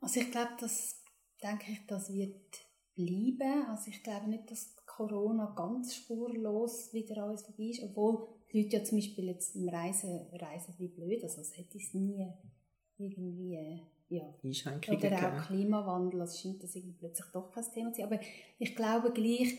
Also 0.00 0.20
ich 0.20 0.30
glaube, 0.30 0.52
das 0.60 1.02
denke 1.42 1.72
ich, 1.72 1.86
das 1.86 2.12
wird 2.12 2.66
bleiben. 2.94 3.66
Also 3.68 3.90
ich 3.90 4.02
glaube 4.02 4.28
nicht, 4.28 4.50
dass 4.50 4.76
Corona 4.86 5.52
ganz 5.56 5.94
spurlos 5.94 6.92
wieder 6.92 7.24
alles 7.24 7.42
vorbei 7.42 7.70
ist, 7.70 7.82
obwohl 7.82 8.28
die 8.52 8.62
Leute 8.62 8.76
ja 8.76 8.84
zum 8.84 8.98
Beispiel 8.98 9.26
jetzt 9.26 9.54
im 9.56 9.68
Reisen 9.68 10.26
reisen 10.32 10.74
wie 10.78 10.88
blöd, 10.88 11.22
also 11.22 11.38
das 11.38 11.56
hätte 11.56 11.78
es 11.78 11.94
nie 11.94 12.26
irgendwie 12.98 13.80
ja. 14.08 14.34
oder 15.10 15.38
auch 15.38 15.46
Klimawandel, 15.46 16.20
also 16.20 16.36
scheint 16.36 16.62
das 16.62 16.74
irgendwie 16.74 16.96
plötzlich 16.98 17.26
doch 17.32 17.50
kein 17.52 17.64
Thema 17.72 17.92
zu 17.92 18.00
sein. 18.00 18.12
Aber 18.12 18.20
ich 18.58 18.74
glaube 18.74 19.12
gleich, 19.12 19.56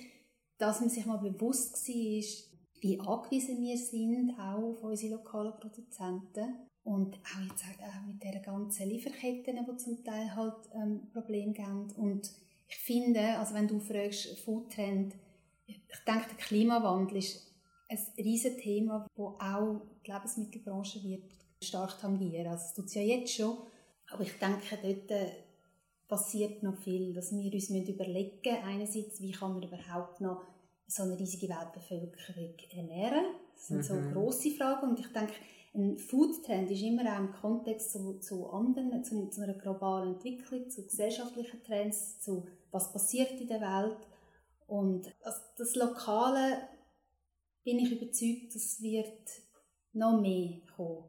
dass 0.57 0.81
man 0.81 0.89
sich 0.89 1.05
mal 1.05 1.17
bewusst 1.17 1.88
war, 1.88 2.51
wie 2.81 3.00
angewiesen 3.00 3.62
wir 3.62 3.77
sind, 3.77 4.33
auch 4.38 4.75
auf 4.75 4.83
unsere 4.83 5.15
lokalen 5.15 5.53
Produzenten. 5.60 6.67
Und 6.83 7.15
auch 7.17 7.41
jetzt 7.48 7.63
auch 7.63 8.07
mit 8.07 8.24
dieser 8.24 8.39
ganzen 8.39 8.89
Lieferketten, 8.89 9.55
die 9.55 9.77
zum 9.77 10.03
Teil 10.03 10.36
halt 10.36 10.55
ähm, 10.74 11.12
Probleme 11.13 11.53
geben. 11.53 11.91
Und 11.95 12.31
ich 12.67 12.75
finde, 12.77 13.38
also 13.38 13.53
wenn 13.53 13.67
du 13.67 13.79
fragst, 13.79 14.39
Foodtrend, 14.39 15.13
ich 15.67 15.79
denke, 16.07 16.25
der 16.29 16.38
Klimawandel 16.38 17.17
ist 17.17 17.50
ein 17.91 18.24
riesiges 18.24 18.62
Thema, 18.62 19.05
das 19.15 19.25
auch 19.25 19.81
die 20.05 20.12
Lebensmittelbranche 20.12 21.03
wird 21.03 21.24
stark 21.62 22.00
tangieren. 22.00 22.48
Also 22.48 22.65
es 22.65 22.74
tut 22.74 22.86
es 22.86 22.93
ja 22.95 23.01
jetzt 23.01 23.33
schon, 23.33 23.57
aber 24.10 24.24
ich 24.24 24.33
denke, 24.39 24.77
dort 24.81 25.12
äh, 25.12 25.31
passiert 26.07 26.63
noch 26.63 26.77
viel, 26.77 27.13
dass 27.13 27.31
wir 27.31 27.53
uns 27.53 27.69
überlegen 27.69 28.39
müssen, 28.43 28.63
einerseits, 28.63 29.21
wie 29.21 29.31
kann 29.31 29.53
man 29.53 29.63
überhaupt 29.63 30.21
noch 30.21 30.41
so 30.88 31.03
eine 31.03 31.17
riesige 31.17 31.50
Weltbevölkerung 31.50 32.55
ernähren. 32.75 33.25
Das 33.55 33.67
sind 33.67 33.77
mhm. 33.77 33.83
so 33.83 33.95
grosse 34.13 34.51
Fragen 34.51 34.89
und 34.89 35.00
ich 35.00 35.07
denke, 35.07 35.33
ein 35.74 35.98
Foodtrend 35.98 36.69
ist 36.69 36.81
immer 36.81 37.03
auch 37.13 37.19
im 37.19 37.31
Kontext 37.31 37.91
zu, 37.93 38.19
zu 38.19 38.50
anderen, 38.50 39.03
zu, 39.05 39.29
zu, 39.29 39.41
einer 39.41 39.53
globalen 39.53 40.15
Entwicklung, 40.15 40.69
zu 40.69 40.83
gesellschaftlichen 40.83 41.63
Trends, 41.63 42.19
zu 42.19 42.45
was 42.71 42.91
passiert 42.91 43.39
in 43.39 43.48
der 43.48 43.62
Welt. 43.62 43.98
Und 44.67 45.10
das, 45.24 45.41
das 45.55 45.75
Lokale 45.75 46.57
bin 47.63 47.79
ich 47.79 47.91
überzeugt, 47.91 48.55
das 48.55 48.81
wird 48.81 49.29
noch 49.93 50.19
mehr 50.19 50.61
kommen. 50.75 51.05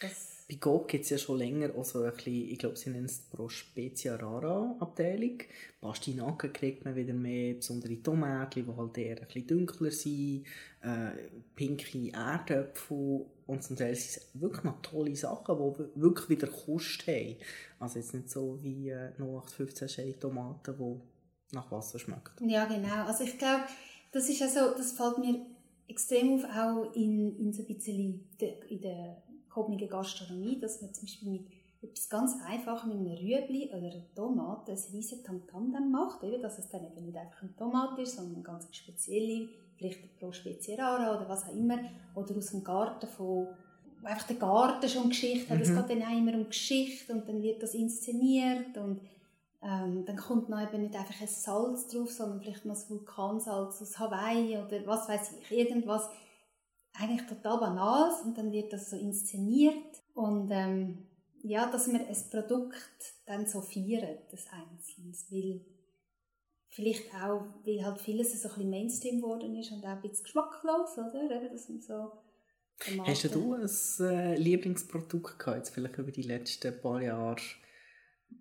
Das 0.00 0.32
bei 0.52 0.58
Coop 0.58 0.88
gibt 0.88 1.04
es 1.04 1.10
ja 1.10 1.16
schon 1.16 1.38
länger 1.38 1.74
auch 1.74 1.84
so 1.84 2.02
ein 2.02 2.12
bisschen, 2.12 2.50
ich 2.50 2.58
glaube, 2.58 2.76
sie 2.76 2.90
nennen 2.90 3.06
es 3.06 3.20
Pro 3.20 3.48
Spezia 3.48 4.16
Rara 4.16 4.76
Abteilung. 4.80 5.38
Pastinaken 5.80 6.52
kriegt 6.52 6.84
man 6.84 6.94
wieder 6.94 7.14
mehr, 7.14 7.54
besondere 7.54 8.02
Tomaten, 8.02 8.66
die 8.66 8.76
halt 8.76 8.98
eher 8.98 9.18
ein 9.18 9.26
bisschen 9.26 9.46
dunkler 9.46 9.90
sind, 9.90 10.44
äh, 10.82 11.12
pinke 11.54 12.12
Erdäpfel 12.12 13.24
und 13.46 13.62
zum 13.62 13.76
Teil 13.76 13.94
sind 13.94 14.24
es 14.24 14.30
wirklich 14.34 14.64
noch 14.64 14.82
tolle 14.82 15.16
Sachen, 15.16 15.56
die 15.56 16.02
wirklich 16.02 16.28
wieder 16.28 16.48
Kost 16.48 17.06
haben. 17.06 17.36
Also 17.78 17.98
jetzt 17.98 18.12
nicht 18.12 18.28
so 18.28 18.58
wie 18.62 18.90
äh, 18.90 19.12
0815 19.18 19.88
Schei 19.88 20.14
Tomaten, 20.20 20.76
die 20.76 21.54
nach 21.54 21.70
Wasser 21.70 21.98
schmecken. 21.98 22.48
Ja, 22.48 22.66
genau. 22.66 23.06
Also 23.06 23.24
ich 23.24 23.38
glaube, 23.38 23.64
das 24.10 24.28
ist 24.28 24.42
also, 24.42 24.76
das 24.76 24.92
fällt 24.92 25.16
mir 25.16 25.46
extrem 25.92 26.34
auf, 26.34 26.44
auch 26.44 26.94
in, 26.94 27.36
in 27.38 27.52
so 27.52 27.62
ein 27.62 27.74
bisschen 27.74 28.28
in 28.68 28.80
der 28.80 29.22
gehobene 29.48 29.86
Gastronomie, 29.86 30.58
dass 30.58 30.80
man 30.82 30.92
zum 30.92 31.04
Beispiel 31.04 31.30
mit 31.30 31.46
etwas 31.82 32.08
ganz 32.08 32.36
Einfachem, 32.46 32.90
mit 32.90 32.98
einem 32.98 33.18
Rüebli 33.18 33.68
oder 33.68 33.78
einer 33.78 34.14
Tomate 34.14 34.72
ein 34.72 34.78
riesiges 34.92 35.24
Tamtam 35.24 35.90
macht, 35.90 36.22
eben, 36.22 36.40
dass 36.40 36.58
es 36.58 36.68
dann 36.70 36.84
eben 36.84 37.04
nicht 37.04 37.16
einfach 37.16 37.42
eine 37.42 37.56
Tomate 37.56 38.02
ist, 38.02 38.16
sondern 38.16 38.36
eine 38.36 38.44
ganz 38.44 38.68
spezielle, 38.74 39.48
vielleicht 39.76 40.18
pro 40.18 40.32
Speziera 40.32 41.16
oder 41.16 41.28
was 41.28 41.44
auch 41.44 41.54
immer, 41.54 41.78
oder 42.14 42.36
aus 42.36 42.50
dem 42.50 42.62
Garten 42.62 43.08
von 43.08 43.48
einfach 44.04 44.26
der 44.26 44.36
Garten 44.36 44.88
schon 44.88 45.08
Geschichte 45.08 45.50
hat. 45.50 45.58
Mhm. 45.58 45.62
Es 45.62 45.74
geht 45.74 45.90
dann 45.90 46.02
auch 46.02 46.16
immer 46.16 46.34
um 46.34 46.48
Geschichte 46.48 47.12
und 47.12 47.28
dann 47.28 47.42
wird 47.42 47.62
das 47.62 47.74
inszeniert 47.74 48.76
und 48.76 49.00
ähm, 49.62 50.04
dann 50.04 50.16
kommt 50.16 50.48
noch 50.48 50.60
eben 50.60 50.82
nicht 50.82 50.96
einfach 50.96 51.20
ein 51.20 51.28
Salz 51.28 51.86
drauf, 51.86 52.10
sondern 52.10 52.40
vielleicht 52.40 52.64
noch 52.64 52.74
das 52.74 52.90
Vulkansalz 52.90 53.80
aus 53.80 53.98
Hawaii 53.98 54.58
oder 54.58 54.86
was 54.86 55.08
weiß 55.08 55.32
ich, 55.40 55.56
irgendwas 55.56 56.08
eigentlich 56.94 57.26
total 57.26 57.58
banal 57.58 58.12
und 58.24 58.36
dann 58.36 58.52
wird 58.52 58.72
das 58.72 58.90
so 58.90 58.96
inszeniert 58.96 60.02
und 60.14 60.50
ähm, 60.50 61.06
ja, 61.42 61.70
dass 61.70 61.86
man 61.86 62.06
ein 62.06 62.30
Produkt 62.30 63.14
dann 63.26 63.46
so 63.46 63.60
feiert, 63.60 64.32
das 64.32 64.46
Einzelnes, 64.52 65.26
weil 65.30 65.64
vielleicht 66.68 67.14
auch, 67.14 67.44
weil 67.64 67.84
halt 67.84 68.00
vieles 68.00 68.40
so 68.40 68.48
ein 68.48 68.54
bisschen 68.54 68.70
Mainstream 68.70 69.20
geworden 69.20 69.56
ist 69.56 69.72
und 69.72 69.84
auch 69.84 69.90
ein 69.90 70.02
bisschen 70.02 70.24
geschmacklos, 70.24 70.98
oder? 70.98 71.30
Eben, 71.30 71.52
dass 71.52 71.68
man 71.68 71.80
so 71.80 72.12
Hast 73.04 73.34
du 73.34 73.54
ein 73.54 73.68
äh, 74.00 74.36
Lieblingsprodukt 74.36 75.38
gehabt, 75.38 75.58
jetzt 75.58 75.70
vielleicht 75.70 75.98
über 75.98 76.10
die 76.10 76.22
letzten 76.22 76.80
paar 76.80 77.00
Jahre? 77.00 77.40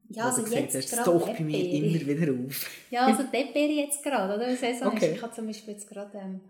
Ja, 0.09 0.25
also 0.25 0.45
jetzt 0.45 0.75
hast, 0.75 0.91
das 0.91 1.05
taucht 1.05 1.37
bei 1.37 1.43
mir 1.43 1.69
immer 1.69 2.07
wieder 2.07 2.33
auf. 2.33 2.69
ja, 2.89 3.05
also 3.05 3.23
Deperi 3.33 3.79
jetzt 3.79 4.03
gerade, 4.03 4.35
oder? 4.35 4.55
Saison 4.55 4.89
okay. 4.89 5.13
ich 5.15 5.21
habe 5.21 5.33
zum 5.33 5.47
Beispiel 5.47 5.73
jetzt 5.73 5.87
gerade 5.87 6.17
ähm, 6.17 6.41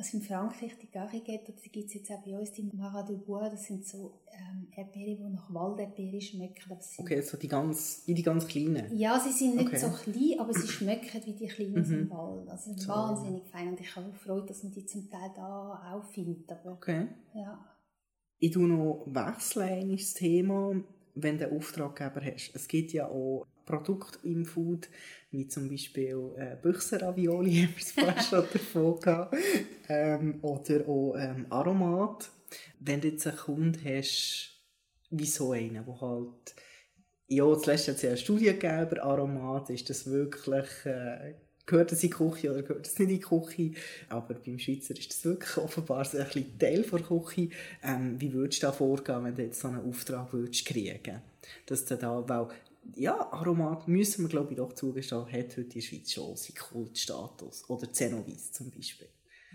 also 0.00 0.16
in 0.16 0.22
Frankreich 0.22 0.78
die 0.78 0.90
Gariguette, 0.90 1.52
die 1.52 1.70
gibt 1.70 1.88
es 1.88 1.94
jetzt 1.94 2.10
auch 2.10 2.24
bei 2.24 2.38
uns, 2.38 2.52
die 2.52 2.62
Marat 2.72 3.10
de 3.10 3.16
Bois, 3.16 3.50
das 3.50 3.64
sind 3.64 3.86
so 3.86 4.22
ähm, 4.32 4.68
Erdbeeren, 4.74 5.18
die 5.18 5.34
nach 5.34 5.52
Walderdbeeren 5.52 6.22
schmecken. 6.22 6.78
okay, 6.98 7.20
so 7.20 7.36
die 7.36 7.48
ganz, 7.48 8.04
wie 8.06 8.14
die 8.14 8.22
ganz 8.22 8.46
kleinen? 8.46 8.96
Ja, 8.96 9.20
sie 9.20 9.30
sind 9.30 9.56
nicht 9.56 9.68
okay. 9.68 9.76
so 9.76 9.90
klein, 9.90 10.40
aber 10.40 10.54
sie 10.54 10.66
schmecken 10.66 11.20
wie 11.26 11.34
die 11.34 11.48
kleinen 11.48 11.86
mhm. 11.86 11.94
im 11.94 12.10
Wald. 12.10 12.48
Also 12.48 12.72
so. 12.74 12.88
wahnsinnig 12.88 13.46
fein 13.48 13.68
und 13.68 13.80
ich 13.80 13.94
habe 13.94 14.08
auch 14.08 14.16
Freude, 14.16 14.46
dass 14.46 14.62
man 14.62 14.72
die 14.72 14.86
zum 14.86 15.10
Teil 15.10 15.32
da 15.36 15.92
auch 15.92 16.10
findet. 16.10 16.50
Aber, 16.50 16.72
okay. 16.72 17.08
Ja. 17.34 17.62
Ich 18.38 18.52
tue 18.52 18.66
noch 18.66 19.04
wechseln 19.06 19.92
das 19.92 20.14
Thema, 20.14 20.82
wenn 21.22 21.38
du 21.38 21.46
einen 21.46 21.56
Auftraggeber 21.56 22.20
hast. 22.24 22.52
Es 22.54 22.68
gibt 22.68 22.92
ja 22.92 23.08
auch 23.08 23.46
Produkte 23.64 24.26
im 24.26 24.44
Food, 24.44 24.88
wie 25.30 25.46
zum 25.46 25.68
Beispiel 25.68 26.32
äh, 26.36 26.56
Büchsenravioli, 26.60 27.54
haben 27.62 27.74
wir 27.74 27.82
es 27.82 27.92
fast 27.92 28.30
schon 28.30 28.44
davon 28.52 29.00
gehabt, 29.00 29.36
ähm, 29.88 30.38
oder 30.42 30.88
auch 30.88 31.14
ähm, 31.16 31.46
Aromat. 31.50 32.30
Wenn 32.80 33.00
du 33.00 33.08
jetzt 33.08 33.26
einen 33.26 33.36
Kunden 33.36 33.78
hast, 33.84 34.60
wie 35.10 35.26
so 35.26 35.52
einen, 35.52 35.74
der 35.74 36.00
halt, 36.00 36.54
ja, 37.28 37.56
zuletzt 37.56 37.88
hat 37.88 37.96
es 37.96 38.02
ja 38.02 38.10
eine 38.10 38.18
Studie 38.18 38.58
Aromat, 39.02 39.70
ist 39.70 39.88
das 39.88 40.10
wirklich, 40.10 40.66
äh, 40.84 41.34
gehört 41.70 41.92
das 41.92 42.02
in 42.02 42.10
die 42.10 42.16
Küche 42.16 42.50
oder 42.50 42.62
gehört 42.62 42.86
das 42.86 42.98
nicht 42.98 43.10
in 43.10 43.16
die 43.16 43.20
Küche, 43.20 43.72
aber 44.08 44.34
beim 44.34 44.58
Schweizer 44.58 44.96
ist 44.96 45.10
das 45.10 45.24
wirklich 45.24 45.56
offenbar 45.56 46.04
so 46.04 46.18
ein 46.18 46.24
bisschen 46.24 46.58
Teil 46.58 46.82
der 46.82 47.00
Küche. 47.00 47.48
Ähm, 47.82 48.20
wie 48.20 48.32
würdest 48.32 48.62
du 48.62 48.66
da 48.66 48.72
vorgehen, 48.72 49.24
wenn 49.24 49.34
du 49.34 49.42
jetzt 49.42 49.60
so 49.60 49.68
einen 49.68 49.88
Auftrag 49.88 50.32
würdest 50.32 50.66
kriegen 50.66 51.22
dass 51.66 51.84
du 51.84 51.96
da, 51.96 52.28
weil 52.28 52.48
ja, 52.94 53.14
Aromat 53.32 53.88
müssen 53.88 54.24
wir 54.24 54.28
glaube 54.28 54.50
ich 54.52 54.56
doch 54.56 54.72
zugestehen, 54.72 55.24
hat 55.24 55.32
heute 55.32 55.60
in 55.60 55.68
der 55.68 55.80
Schweiz 55.80 56.12
schon 56.12 56.36
seinen 56.36 56.56
Kultstatus. 56.56 57.68
Oder 57.68 57.92
Zenovis 57.92 58.52
zum 58.52 58.70
Beispiel. 58.70 59.08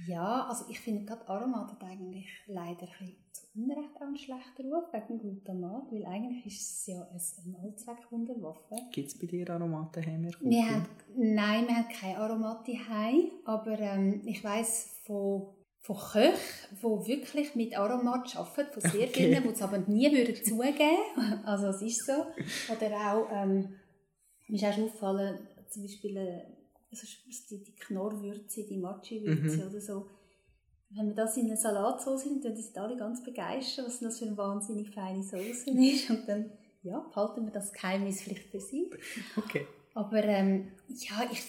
Ja, 0.07 0.47
also 0.47 0.65
ich 0.69 0.79
finde 0.79 1.05
gerade 1.05 1.27
Aromat 1.27 1.71
hat 1.71 1.83
eigentlich 1.83 2.27
leider 2.47 2.87
ein 2.99 3.15
zu 3.31 3.43
Unrecht 3.55 3.95
auch 3.95 4.01
einen 4.01 4.17
schlechten 4.17 4.73
Ruf 4.73 4.91
wegen 4.91 5.19
Glutamat, 5.19 5.91
weil 5.91 6.05
eigentlich 6.05 6.45
ist 6.45 6.61
es 6.61 6.87
ja 6.87 7.01
eine 7.01 7.59
Allzweckwunderwaffe. 7.59 8.75
Gibt 8.91 9.07
es 9.07 9.17
bei 9.17 9.27
dir 9.27 9.49
Aromaten 9.49 10.01
daheim? 10.01 10.27
Wir 10.41 10.69
haben, 10.69 10.85
nein, 11.17 11.67
wir 11.67 11.75
haben 11.75 11.89
keine 11.89 12.17
Aromaten 12.17 12.73
daheim, 12.73 13.31
aber 13.45 13.79
ähm, 13.79 14.21
ich 14.25 14.43
weiss 14.43 15.01
von 15.05 15.55
von 15.85 15.97
Köchen, 15.97 16.33
die 16.81 17.07
wirklich 17.07 17.53
mit 17.53 17.77
Aromat 17.77 18.35
arbeiten, 18.35 18.73
von 18.73 18.81
sehr 18.91 19.07
okay. 19.07 19.29
vielen, 19.29 19.43
die 19.43 19.49
es 19.49 19.61
aber 19.61 19.77
nie 19.77 20.11
würden 20.11 20.35
zugeben 20.35 20.97
Also 21.45 21.67
es 21.67 21.81
ist 21.83 22.07
so. 22.07 22.25
Oder 22.73 23.13
auch, 23.13 23.27
ähm, 23.31 23.75
mir 24.47 24.55
ist 24.55 24.65
auch 24.65 24.73
schon 24.73 24.85
aufgefallen, 24.85 25.47
zum 25.69 25.83
Beispiel 25.83 26.17
also 26.89 27.07
die, 27.49 27.63
die 27.63 27.75
Knorrwürze, 27.75 28.65
die 28.65 28.77
Machi-Würze 28.77 29.57
mhm. 29.57 29.69
oder 29.69 29.81
so. 29.81 30.07
Wenn 30.89 31.07
man 31.07 31.15
das 31.15 31.37
in 31.37 31.47
eine 31.47 31.57
Salatsauce 31.57 32.25
nimmt, 32.25 32.45
dann 32.45 32.55
sind 32.55 32.77
alle 32.77 32.97
ganz 32.97 33.23
begeistert, 33.23 33.85
was 33.85 33.99
das 33.99 34.17
für 34.17 34.25
eine 34.25 34.37
wahnsinnig 34.37 34.89
feine 34.91 35.21
Sauce 35.21 35.63
ist. 35.67 36.09
Und 36.09 36.27
dann 36.27 36.51
ja, 36.81 36.99
behalten 36.99 37.45
wir 37.45 37.51
das 37.51 37.71
Geheimnis 37.73 38.21
vielleicht 38.21 38.49
für 38.49 38.59
sie. 38.59 38.89
Okay. 39.37 39.67
Aber 39.95 40.23
ähm, 40.25 40.73
ja, 40.89 41.27
ich, 41.31 41.41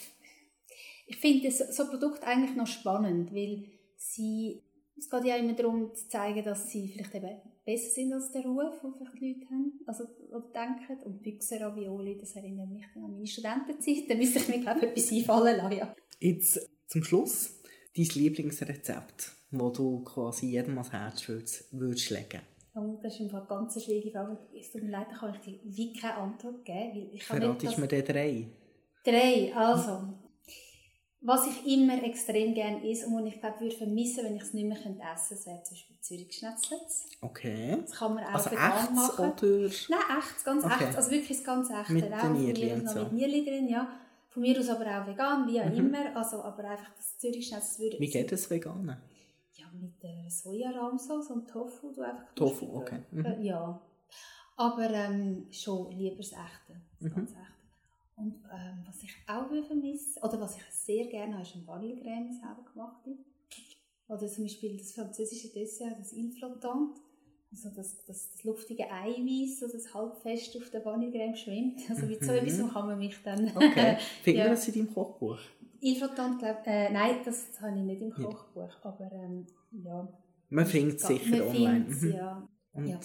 ich 1.09 1.17
finde 1.17 1.51
so 1.51 1.83
ein 1.83 1.91
Produkt 1.91 2.23
eigentlich 2.23 2.57
noch 2.57 2.69
spannend, 2.69 3.35
weil 3.35 3.65
sie, 3.97 4.63
es 4.97 5.11
geht 5.11 5.25
ja 5.25 5.37
immer 5.37 5.53
darum 5.53 5.93
zu 5.95 6.09
zeigen, 6.09 6.45
dass 6.45 6.71
sie 6.71 6.89
vielleicht 6.89 7.15
eben 7.17 7.41
besser 7.65 7.91
sind 7.91 8.13
als 8.13 8.31
der 8.31 8.43
Ruf, 8.43 8.81
den 8.81 8.95
vielleicht 8.95 9.21
die 9.21 9.33
Leute 9.33 9.51
haben, 9.51 9.81
also, 9.87 10.05
denken. 10.55 11.03
Und 11.05 11.23
Büchse 11.23 11.61
Ravioli, 11.61 12.17
das 12.17 12.37
erinnert 12.37 12.71
mich 12.71 12.85
an 12.95 13.03
meine 13.03 13.27
Studentenzeit. 13.27 14.09
Da 14.09 14.15
müsste 14.15 14.39
ich 14.39 14.49
mir, 14.49 14.61
glaube 14.61 14.79
ich, 14.79 14.87
etwas 14.91 15.13
einfallen 15.13 15.57
lassen. 15.57 15.79
Ja. 15.79 15.97
Jetzt 16.21 16.71
zum 16.87 17.03
Schluss 17.03 17.61
dein 17.97 18.05
Lieblingsrezept, 18.05 19.33
das 19.51 19.73
du 19.73 20.05
quasi 20.05 20.47
jedem 20.47 20.79
ans 20.79 20.93
Herz 20.93 21.29
würdest, 21.29 21.69
würdest 21.73 22.11
legen? 22.11 22.43
Oh, 22.79 22.99
das 23.03 23.19
ist 23.19 23.33
eine 23.35 23.47
ganz 23.49 23.83
schwierige 23.83 24.11
Frage. 24.11 24.39
Es 24.59 24.71
tut 24.71 24.83
mir 24.83 24.91
leid, 24.91 25.07
da 25.11 25.17
kann 25.17 25.35
ich 25.35 25.41
dir 25.41 25.59
wie 25.65 25.93
keine 25.95 26.15
Antwort 26.17 26.65
geben. 26.65 26.93
Weil 26.95 27.09
ich 27.15 27.25
Verratest 27.25 27.79
mir 27.79 27.89
den 27.89 28.05
drei? 28.05 28.47
Drei, 29.03 29.53
also. 29.55 30.13
Was 31.23 31.47
ich 31.47 31.67
immer 31.73 32.01
extrem 32.05 32.55
gerne 32.55 32.89
esse 32.89 33.07
und 33.07 33.15
was 33.25 33.33
ich 33.35 33.41
glaube, 33.41 33.61
würde 33.61 33.75
vermissen, 33.77 34.25
wenn 34.25 34.37
ich 34.37 34.43
es 34.43 34.53
nicht 34.53 34.67
mehr 34.69 34.77
essen 34.77 35.37
könnte, 35.37 35.47
wäre 35.47 35.63
zum 35.65 35.75
Beispiel 35.75 35.97
Zürich-Schnetzlitz. 36.01 37.07
Okay. 37.23 37.79
Das 37.81 37.93
kann 37.93 38.15
man 38.15 38.25
auch 38.25 38.35
also 38.35 38.51
vegan 38.51 38.73
echt, 38.83 38.93
machen. 38.93 39.31
oder? 39.33 39.47
Nein, 39.89 40.19
echt, 40.19 40.45
ganz 40.45 40.65
Okay. 40.65 40.85
echt. 40.85 40.97
Also 40.97 41.11
wirklich 41.11 41.37
das 41.39 41.45
ganz 41.45 41.71
echte. 41.71 41.93
Mit 41.95 42.13
auch 42.13 42.19
von 42.19 42.33
mir 42.35 42.53
Nierli 42.53 42.73
aus 42.73 42.79
und 42.79 42.85
noch 42.85 42.93
so. 42.93 43.01
Mit 43.05 43.13
Nierli 43.15 43.45
drin, 43.45 43.69
ja. 43.69 43.89
Von 44.29 44.43
mir 44.43 44.61
aus 44.61 44.69
aber 44.69 44.85
auch 44.85 45.07
vegan, 45.07 45.49
wie 45.49 45.61
auch 45.61 45.65
Mhm. 45.71 45.77
immer. 45.79 46.15
Also, 46.17 46.43
aber 46.43 46.65
einfach 46.65 46.95
das 46.95 47.19
Zürich-Schnetzlitz 47.19 47.79
würde 47.81 47.99
Wie 47.99 48.11
geht 48.11 48.31
das 48.31 48.51
Veganen? 48.51 48.97
Mit 49.81 50.03
der 50.03 50.29
Sojarahmsauce 50.31 51.31
und 51.31 51.49
Tofu. 51.49 51.93
Du 51.93 52.03
einfach 52.03 52.33
Tofu, 52.35 52.67
okay. 52.77 53.01
Mhm. 53.11 53.25
Äh, 53.25 53.43
Ja. 53.43 53.81
Aber 54.57 54.89
ähm, 54.91 55.47
schon 55.51 55.91
lieber 55.93 56.17
das 56.17 56.33
Echte. 56.33 56.81
Das 57.01 57.13
Mhm. 57.13 57.23
Echte. 57.25 57.37
Und 58.17 58.35
ähm, 58.51 58.83
was 58.87 59.03
ich 59.03 59.11
auch 59.29 59.47
vermisse, 59.67 60.19
oder 60.23 60.41
was 60.41 60.57
ich 60.57 60.63
sehr 60.71 61.07
gerne 61.09 61.35
habe, 61.35 61.43
ist 61.43 61.55
eine 61.55 61.67
Vanillecreme 61.67 62.33
selber 62.33 62.65
gemacht. 62.73 63.03
Oder 64.09 64.27
zum 64.29 64.45
Beispiel 64.45 64.79
das 64.79 64.93
französische 64.93 65.49
Dessert, 65.53 65.99
das 65.99 66.13
Il 66.15 66.31
Flottant. 66.33 66.97
Also 67.53 67.69
das, 67.77 68.05
das, 68.07 68.31
das 68.33 68.45
luftige 68.45 68.91
Eiweiß, 68.91 69.61
so 69.61 69.69
das 69.69 69.93
halb 69.95 70.17
fest 70.23 70.57
auf 70.57 70.71
der 70.71 70.85
Vanillecreme 70.85 71.37
schwimmt. 71.37 71.81
Also 71.91 72.07
mit 72.07 72.25
so 72.25 72.33
Mhm. 72.33 72.39
etwas 72.39 72.73
kann 72.73 72.87
man 72.87 72.99
mich 72.99 73.17
dann... 73.23 73.53
Okay. 73.55 73.97
Finden 74.23 74.39
Ja. 74.41 74.49
das 74.49 74.67
in 74.69 74.75
deinem 74.75 74.95
Kochbuch? 74.95 75.39
Il 75.81 75.97
Flottant, 75.97 76.39
glaub, 76.39 76.67
äh, 76.67 76.91
nein, 76.91 77.17
das 77.25 77.61
habe 77.61 77.77
ich 77.79 77.83
nicht 77.85 78.03
im 78.03 78.11
Ja. 78.11 78.29
Kochbuch, 78.29 78.85
aber 78.85 79.11
ähm, 79.13 79.47
ja. 79.73 80.09
Man 80.49 80.67
findet 80.67 81.01
es 81.01 81.07
sicher 81.07 81.31
man 81.39 81.49
online. 81.49 81.85
Mhm. 81.89 82.13
ja. 82.13 82.49
Und 82.73 82.87
Ja. 82.89 83.01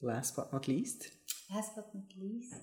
last 0.00 0.36
but 0.36 0.52
not 0.52 0.66
least? 0.66 1.10
Last 1.50 1.74
but 1.74 1.92
not 1.94 2.14
least, 2.16 2.54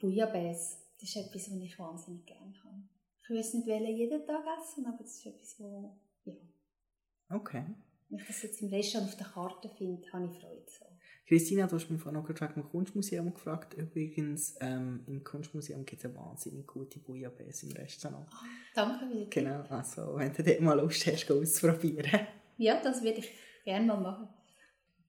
Bouillabaisse. 0.00 0.76
Das 1.00 1.08
ist 1.10 1.16
etwas, 1.16 1.50
was 1.50 1.60
ich 1.60 1.78
wahnsinnig 1.78 2.26
gerne 2.26 2.52
habe. 2.64 2.82
Ich 3.22 3.28
will 3.30 3.38
es 3.38 3.54
nicht 3.54 3.66
wollen 3.68 3.96
jeden 3.96 4.26
Tag 4.26 4.44
essen, 4.60 4.86
aber 4.86 4.98
das 5.02 5.14
ist 5.16 5.26
etwas, 5.26 5.54
wo, 5.60 5.96
ja, 6.24 6.34
Okay. 7.30 7.64
wenn 8.08 8.18
ich 8.18 8.26
das 8.26 8.42
jetzt 8.42 8.60
im 8.62 8.68
Restaurant 8.68 9.10
auf 9.10 9.16
der 9.16 9.26
Karte 9.26 9.68
finde, 9.68 10.12
habe 10.12 10.26
ich 10.26 10.38
Freude. 10.40 10.64
So. 10.66 10.84
Christina, 11.28 11.66
du 11.66 11.76
hast 11.76 11.90
mich 11.90 12.00
vorhin 12.00 12.18
noch 12.18 12.26
wegen 12.26 12.54
dem 12.54 12.64
Kunstmuseum 12.70 13.34
gefragt. 13.34 13.74
Übrigens, 13.74 14.56
ähm, 14.60 15.00
im 15.06 15.22
Kunstmuseum 15.22 15.84
gibt 15.84 16.02
es 16.02 16.08
eine 16.08 16.16
wahnsinnig 16.16 16.66
gute 16.66 16.98
Bouillabaisse 17.00 17.66
im 17.66 17.72
Restaurant. 17.72 18.26
Danke, 18.74 19.04
Wilke. 19.12 19.28
Genau, 19.28 19.62
also 19.68 20.16
wenn 20.16 20.32
du 20.32 20.42
dort 20.42 20.60
mal 20.62 20.80
Lust 20.80 21.06
hast, 21.06 21.26
geh 21.26 21.34
auszuprobieren. 21.34 22.20
Ja, 22.56 22.80
das 22.82 23.02
würde 23.02 23.18
ich 23.18 23.30
gerne 23.62 23.86
mal 23.86 24.00
machen. 24.00 24.28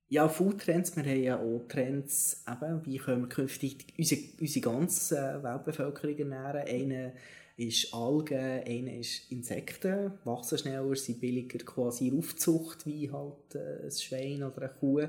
Ja, 0.09 0.27
Foodtrends, 0.27 0.93
wir 0.97 1.03
haben 1.03 1.23
ja 1.23 1.39
auch 1.39 1.61
Trends, 1.69 2.43
eben, 2.45 2.85
wie 2.85 2.97
können 2.97 3.21
wir 3.21 3.29
künftig 3.29 3.85
unsere, 3.97 4.21
unsere 4.41 4.61
ganze 4.61 5.17
äh, 5.17 5.41
Weltbevölkerung 5.41 6.17
ernähren. 6.17 6.67
Einer 6.67 7.13
ist 7.59 7.93
Algen, 7.93 8.37
einer 8.37 8.93
ist 8.93 9.29
Insekten, 9.31 10.13
wachsen 10.23 10.57
schneller, 10.57 10.95
sind 10.95 11.19
billiger 11.19 11.59
quasi 11.59 12.07
in 12.07 12.17
Aufzucht, 12.17 12.85
wie 12.85 13.11
halt 13.11 13.53
äh, 13.55 13.83
ein 13.85 13.91
Schwein 13.91 14.43
oder 14.43 14.61
eine 14.61 14.73
Kuh. 14.79 15.01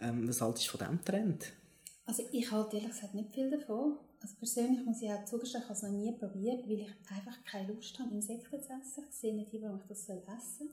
Ähm, 0.00 0.26
was 0.26 0.40
haltest 0.40 0.66
du 0.66 0.70
von 0.70 0.80
diesem 0.80 1.04
Trend? 1.04 1.52
Also 2.06 2.22
ich 2.32 2.50
halte 2.50 2.76
ehrlich 2.76 2.90
gesagt 2.90 3.14
nicht 3.14 3.34
viel 3.34 3.50
davon. 3.50 3.98
Also 4.22 4.34
persönlich 4.38 4.84
muss 4.84 5.02
ich 5.02 5.10
auch 5.10 5.24
zugestehen, 5.26 5.62
ich 5.62 5.68
habe 5.68 5.76
es 5.76 5.82
noch 5.82 5.90
nie 5.90 6.12
probiert, 6.12 6.66
weil 6.66 6.80
ich 6.80 6.88
einfach 7.10 7.44
keine 7.44 7.72
Lust 7.72 7.98
habe, 7.98 8.14
Insekten 8.14 8.62
zu 8.62 8.72
essen. 8.72 9.04
Ich 9.08 9.16
sehe 9.16 9.34
nicht, 9.34 9.52
warum 9.60 9.80
ich 9.80 9.86
das 9.86 10.08
essen 10.08 10.24
soll. 10.58 10.70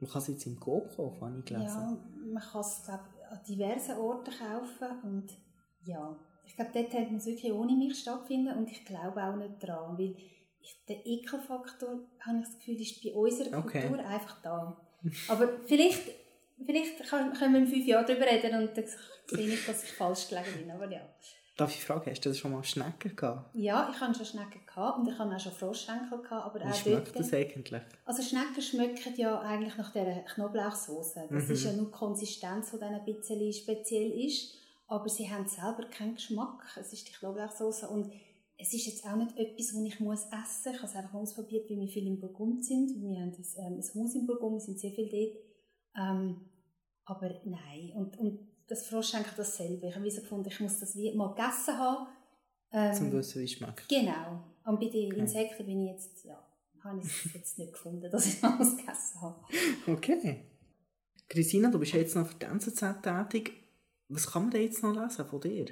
Man 0.00 0.10
kann 0.10 0.22
es 0.22 0.28
jetzt 0.28 0.46
im 0.46 0.60
Coop 0.60 0.94
kaufen, 0.94 1.20
habe 1.20 1.38
ich 1.40 1.44
gelesen. 1.44 1.66
Ja, 1.66 1.98
man 2.32 2.42
kann 2.42 2.60
es 2.60 2.82
glaub, 2.84 3.00
an 3.30 3.40
diversen 3.48 3.96
Orten 3.96 4.30
kaufen 4.30 5.02
und 5.02 5.32
ja, 5.84 6.16
ich 6.46 6.54
glaube, 6.54 6.70
dort 6.72 7.10
muss 7.10 7.26
wirklich 7.26 7.52
ohne 7.52 7.76
mich 7.76 7.98
stattfinden 7.98 8.56
und 8.56 8.70
ich 8.70 8.84
glaube 8.84 9.22
auch 9.22 9.36
nicht 9.36 9.62
daran, 9.62 9.98
weil 9.98 10.14
der 10.88 11.04
Ekelfaktor, 11.06 12.00
habe 12.20 12.38
ich 12.38 12.44
das 12.46 12.58
Gefühl, 12.58 12.80
ist 12.80 13.02
bei 13.02 13.12
unserer 13.12 13.58
Okay. 13.58 13.80
Kultur 13.86 14.04
einfach 14.06 14.40
da. 14.42 14.76
Aber 15.28 15.48
vielleicht, 15.66 16.02
vielleicht 16.64 17.08
können 17.08 17.52
wir 17.52 17.60
in 17.60 17.66
fünf 17.66 17.86
Jahren 17.86 18.06
darüber 18.06 18.26
reden 18.26 18.62
und 18.68 18.76
dann 18.76 18.84
sehe 19.26 19.48
ich, 19.54 19.66
dass 19.66 19.84
ich 19.84 19.92
falsch 19.92 20.28
gelegen 20.28 20.58
bin, 20.58 20.70
aber 20.70 20.90
ja. 20.90 21.00
Darf 21.56 21.74
ich 21.74 21.84
fragen, 21.84 22.08
hast 22.08 22.24
du 22.24 22.28
das 22.28 22.38
schon 22.38 22.52
mal 22.52 22.62
Schnecken 22.62 23.16
gehabt? 23.16 23.50
Ja, 23.54 23.90
ich 23.92 24.00
hatte 24.00 24.14
schon 24.14 24.26
Schnecken 24.26 24.64
gehabt 24.64 24.98
und 25.00 25.08
ich 25.08 25.18
hatte 25.18 25.34
auch 25.34 25.40
schon 25.40 25.52
Froschschenkel 25.52 26.18
gehabt, 26.22 26.46
aber 26.46 26.60
Wie 26.60 26.70
auch 26.70 26.74
schmeckt 26.74 27.06
dort... 27.08 27.18
das 27.18 27.32
eigentlich? 27.34 27.82
Also 28.04 28.22
Schnecken 28.22 28.62
schmecken 28.62 29.14
ja 29.16 29.40
eigentlich 29.40 29.76
nach 29.76 29.92
dieser 29.92 30.20
Knoblauchsoße. 30.34 31.26
Das 31.30 31.44
Mhm. 31.46 31.50
ist 31.52 31.64
ja 31.64 31.72
nur 31.72 31.86
die 31.86 31.90
Konsistenz, 31.90 32.70
die 32.70 32.78
dann 32.78 32.94
ein 32.94 33.04
bisschen 33.04 33.52
speziell 33.52 34.12
ist. 34.24 34.54
Aber 34.86 35.08
sie 35.08 35.28
haben 35.30 35.46
selber 35.48 35.84
keinen 35.90 36.14
Geschmack. 36.14 36.62
Es 36.80 36.92
ist 36.92 37.08
die 37.08 37.12
Knoblauchsoße 37.12 37.88
und 37.88 38.10
es 38.60 38.74
ist 38.74 38.86
jetzt 38.86 39.06
auch 39.06 39.16
nicht 39.16 39.38
etwas, 39.38 39.68
das 39.68 39.82
ich 39.82 40.00
muss 40.00 40.24
essen 40.24 40.32
muss. 40.32 40.66
Ich 40.66 40.76
habe 40.78 40.86
es 40.86 40.96
einfach 40.96 41.14
ausprobiert, 41.14 41.70
weil 41.70 41.78
wir 41.78 41.88
viel 41.88 42.06
im 42.08 42.18
Burgund 42.18 42.64
sind. 42.64 42.90
Wir 43.00 43.20
haben 43.20 43.32
ein, 43.32 43.46
ähm, 43.56 43.74
ein 43.74 44.02
Haus 44.02 44.14
im 44.16 44.26
Burgund, 44.26 44.54
wir 44.54 44.60
sind 44.60 44.80
sehr 44.80 44.90
viel 44.90 45.08
dort. 45.08 45.44
Ähm, 45.96 46.40
aber 47.04 47.40
nein. 47.44 47.92
Und, 47.94 48.18
und 48.18 48.40
das 48.66 48.86
Froschschenkel 48.86 49.32
dasselbe. 49.36 49.86
Ich 49.86 49.94
habe 49.94 50.10
so 50.10 50.20
gefunden, 50.20 50.48
ich 50.48 50.60
muss 50.60 50.78
das 50.80 50.96
wie 50.96 51.14
mal 51.14 51.28
gegessen 51.28 51.78
haben. 51.78 52.08
Ähm, 52.72 52.94
Zum 52.94 53.12
wissen, 53.12 53.40
wie 53.40 53.44
es 53.44 53.52
schmeckt. 53.52 53.88
Genau. 53.88 54.42
Und 54.64 54.80
bei 54.80 54.88
den 54.88 55.12
Okay. 55.12 55.20
Insekten 55.20 55.64
bin 55.64 55.86
ich 55.86 55.92
jetzt, 55.92 56.24
ja, 56.24 56.44
habe 56.82 57.00
ich 57.00 57.06
es 57.06 57.32
jetzt 57.32 57.58
nicht 57.58 57.72
gefunden, 57.72 58.10
dass 58.10 58.26
ich 58.26 58.42
alles 58.42 58.76
gegessen 58.76 59.20
habe. 59.20 59.44
Okay. 59.86 60.44
Christina, 61.28 61.70
du 61.70 61.78
bist 61.78 61.92
jetzt 61.92 62.16
noch 62.16 62.26
für 62.26 62.34
die 62.34 62.46
NZZ 62.46 63.02
tätig. 63.02 63.52
Was 64.08 64.30
kann 64.30 64.42
man 64.42 64.50
denn 64.50 64.62
jetzt 64.62 64.82
noch 64.82 64.94
lesen 64.94 65.26
von 65.26 65.40
dir? 65.40 65.66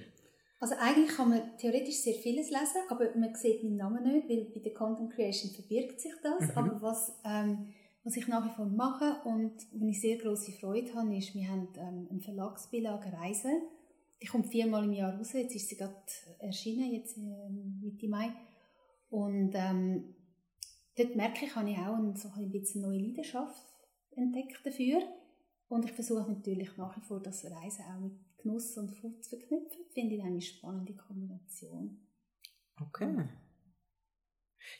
Also 0.58 0.74
eigentlich 0.78 1.14
kann 1.14 1.28
man 1.28 1.56
theoretisch 1.58 1.96
sehr 1.96 2.14
vieles 2.14 2.50
lesen, 2.50 2.80
aber 2.88 3.14
man 3.16 3.34
sieht 3.34 3.62
meinen 3.62 3.76
Namen 3.76 4.04
nicht, 4.04 4.28
weil 4.28 4.46
bei 4.54 4.60
der 4.60 4.72
Content 4.72 5.12
Creation 5.12 5.50
verbirgt 5.52 6.00
sich 6.00 6.14
das. 6.22 6.48
Mhm. 6.48 6.56
Aber 6.56 6.82
was, 6.82 7.12
ähm, 7.24 7.74
was 8.04 8.16
ich 8.16 8.26
nach 8.26 8.44
wie 8.46 8.54
vor 8.54 8.66
mache 8.66 9.20
und 9.24 9.52
wo 9.72 9.86
ich 9.86 10.00
sehr 10.00 10.16
große 10.16 10.52
Freude 10.52 10.94
habe, 10.94 11.14
ist, 11.16 11.34
wir 11.34 11.48
haben 11.48 11.68
ähm, 11.76 12.08
eine 12.10 12.20
Verlagsbeilage 12.20 13.12
Reisen. 13.12 13.62
Die 14.22 14.26
kommt 14.26 14.46
viermal 14.46 14.84
im 14.84 14.92
Jahr 14.92 15.14
raus, 15.14 15.34
jetzt 15.34 15.54
ist 15.54 15.68
sie 15.68 15.76
gerade 15.76 15.94
erschienen, 16.38 16.90
jetzt 16.90 17.18
ähm, 17.18 17.80
Mitte 17.82 18.08
Mai. 18.08 18.30
Und 19.10 19.52
ähm, 19.54 20.14
dort 20.96 21.16
merke 21.16 21.44
ich, 21.44 21.54
habe 21.54 21.70
ich 21.70 21.76
auch 21.76 21.96
ein, 21.96 22.16
so 22.16 22.30
ein 22.34 22.50
bisschen 22.50 22.80
neue 22.80 22.98
Leidenschaft 22.98 23.62
entdeckt 24.12 24.64
dafür. 24.64 25.02
Und 25.68 25.84
ich 25.84 25.92
versuche 25.92 26.30
natürlich 26.30 26.76
nach 26.78 26.96
wie 26.96 27.02
vor 27.02 27.20
das 27.20 27.44
Reisen 27.44 27.84
auch 27.84 28.00
mit 28.00 28.25
Genuss 28.46 28.76
und 28.76 28.90
Food 28.90 29.24
zu 29.24 29.30
verknüpfen. 29.30 29.84
Finde 29.92 30.14
ich 30.14 30.22
eine 30.22 30.40
spannende 30.40 30.94
Kombination. 30.94 31.98
Okay. 32.80 33.28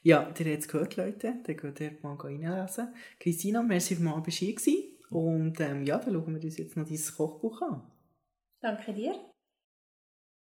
Ja, 0.02 0.22
ihr 0.22 0.26
habt 0.26 0.40
es 0.40 0.68
gehört, 0.68 0.96
Leute. 0.96 1.34
Dann 1.44 1.56
könnt 1.56 1.80
ihr 1.80 1.98
mal 2.02 2.14
reinlesen. 2.14 2.94
Christina, 3.18 3.62
merci 3.62 3.96
für 3.96 4.02
mal 4.02 4.22
hier 4.24 4.54
gewesen. 4.54 4.98
Und 5.10 5.60
ähm, 5.60 5.84
ja, 5.84 5.98
dann 5.98 6.14
schauen 6.14 6.34
wir 6.34 6.42
uns 6.42 6.58
jetzt 6.58 6.76
noch 6.76 6.86
dein 6.86 7.00
Kochbuch 7.16 7.62
an. 7.62 7.90
Danke 8.60 8.92
dir. 8.92 9.35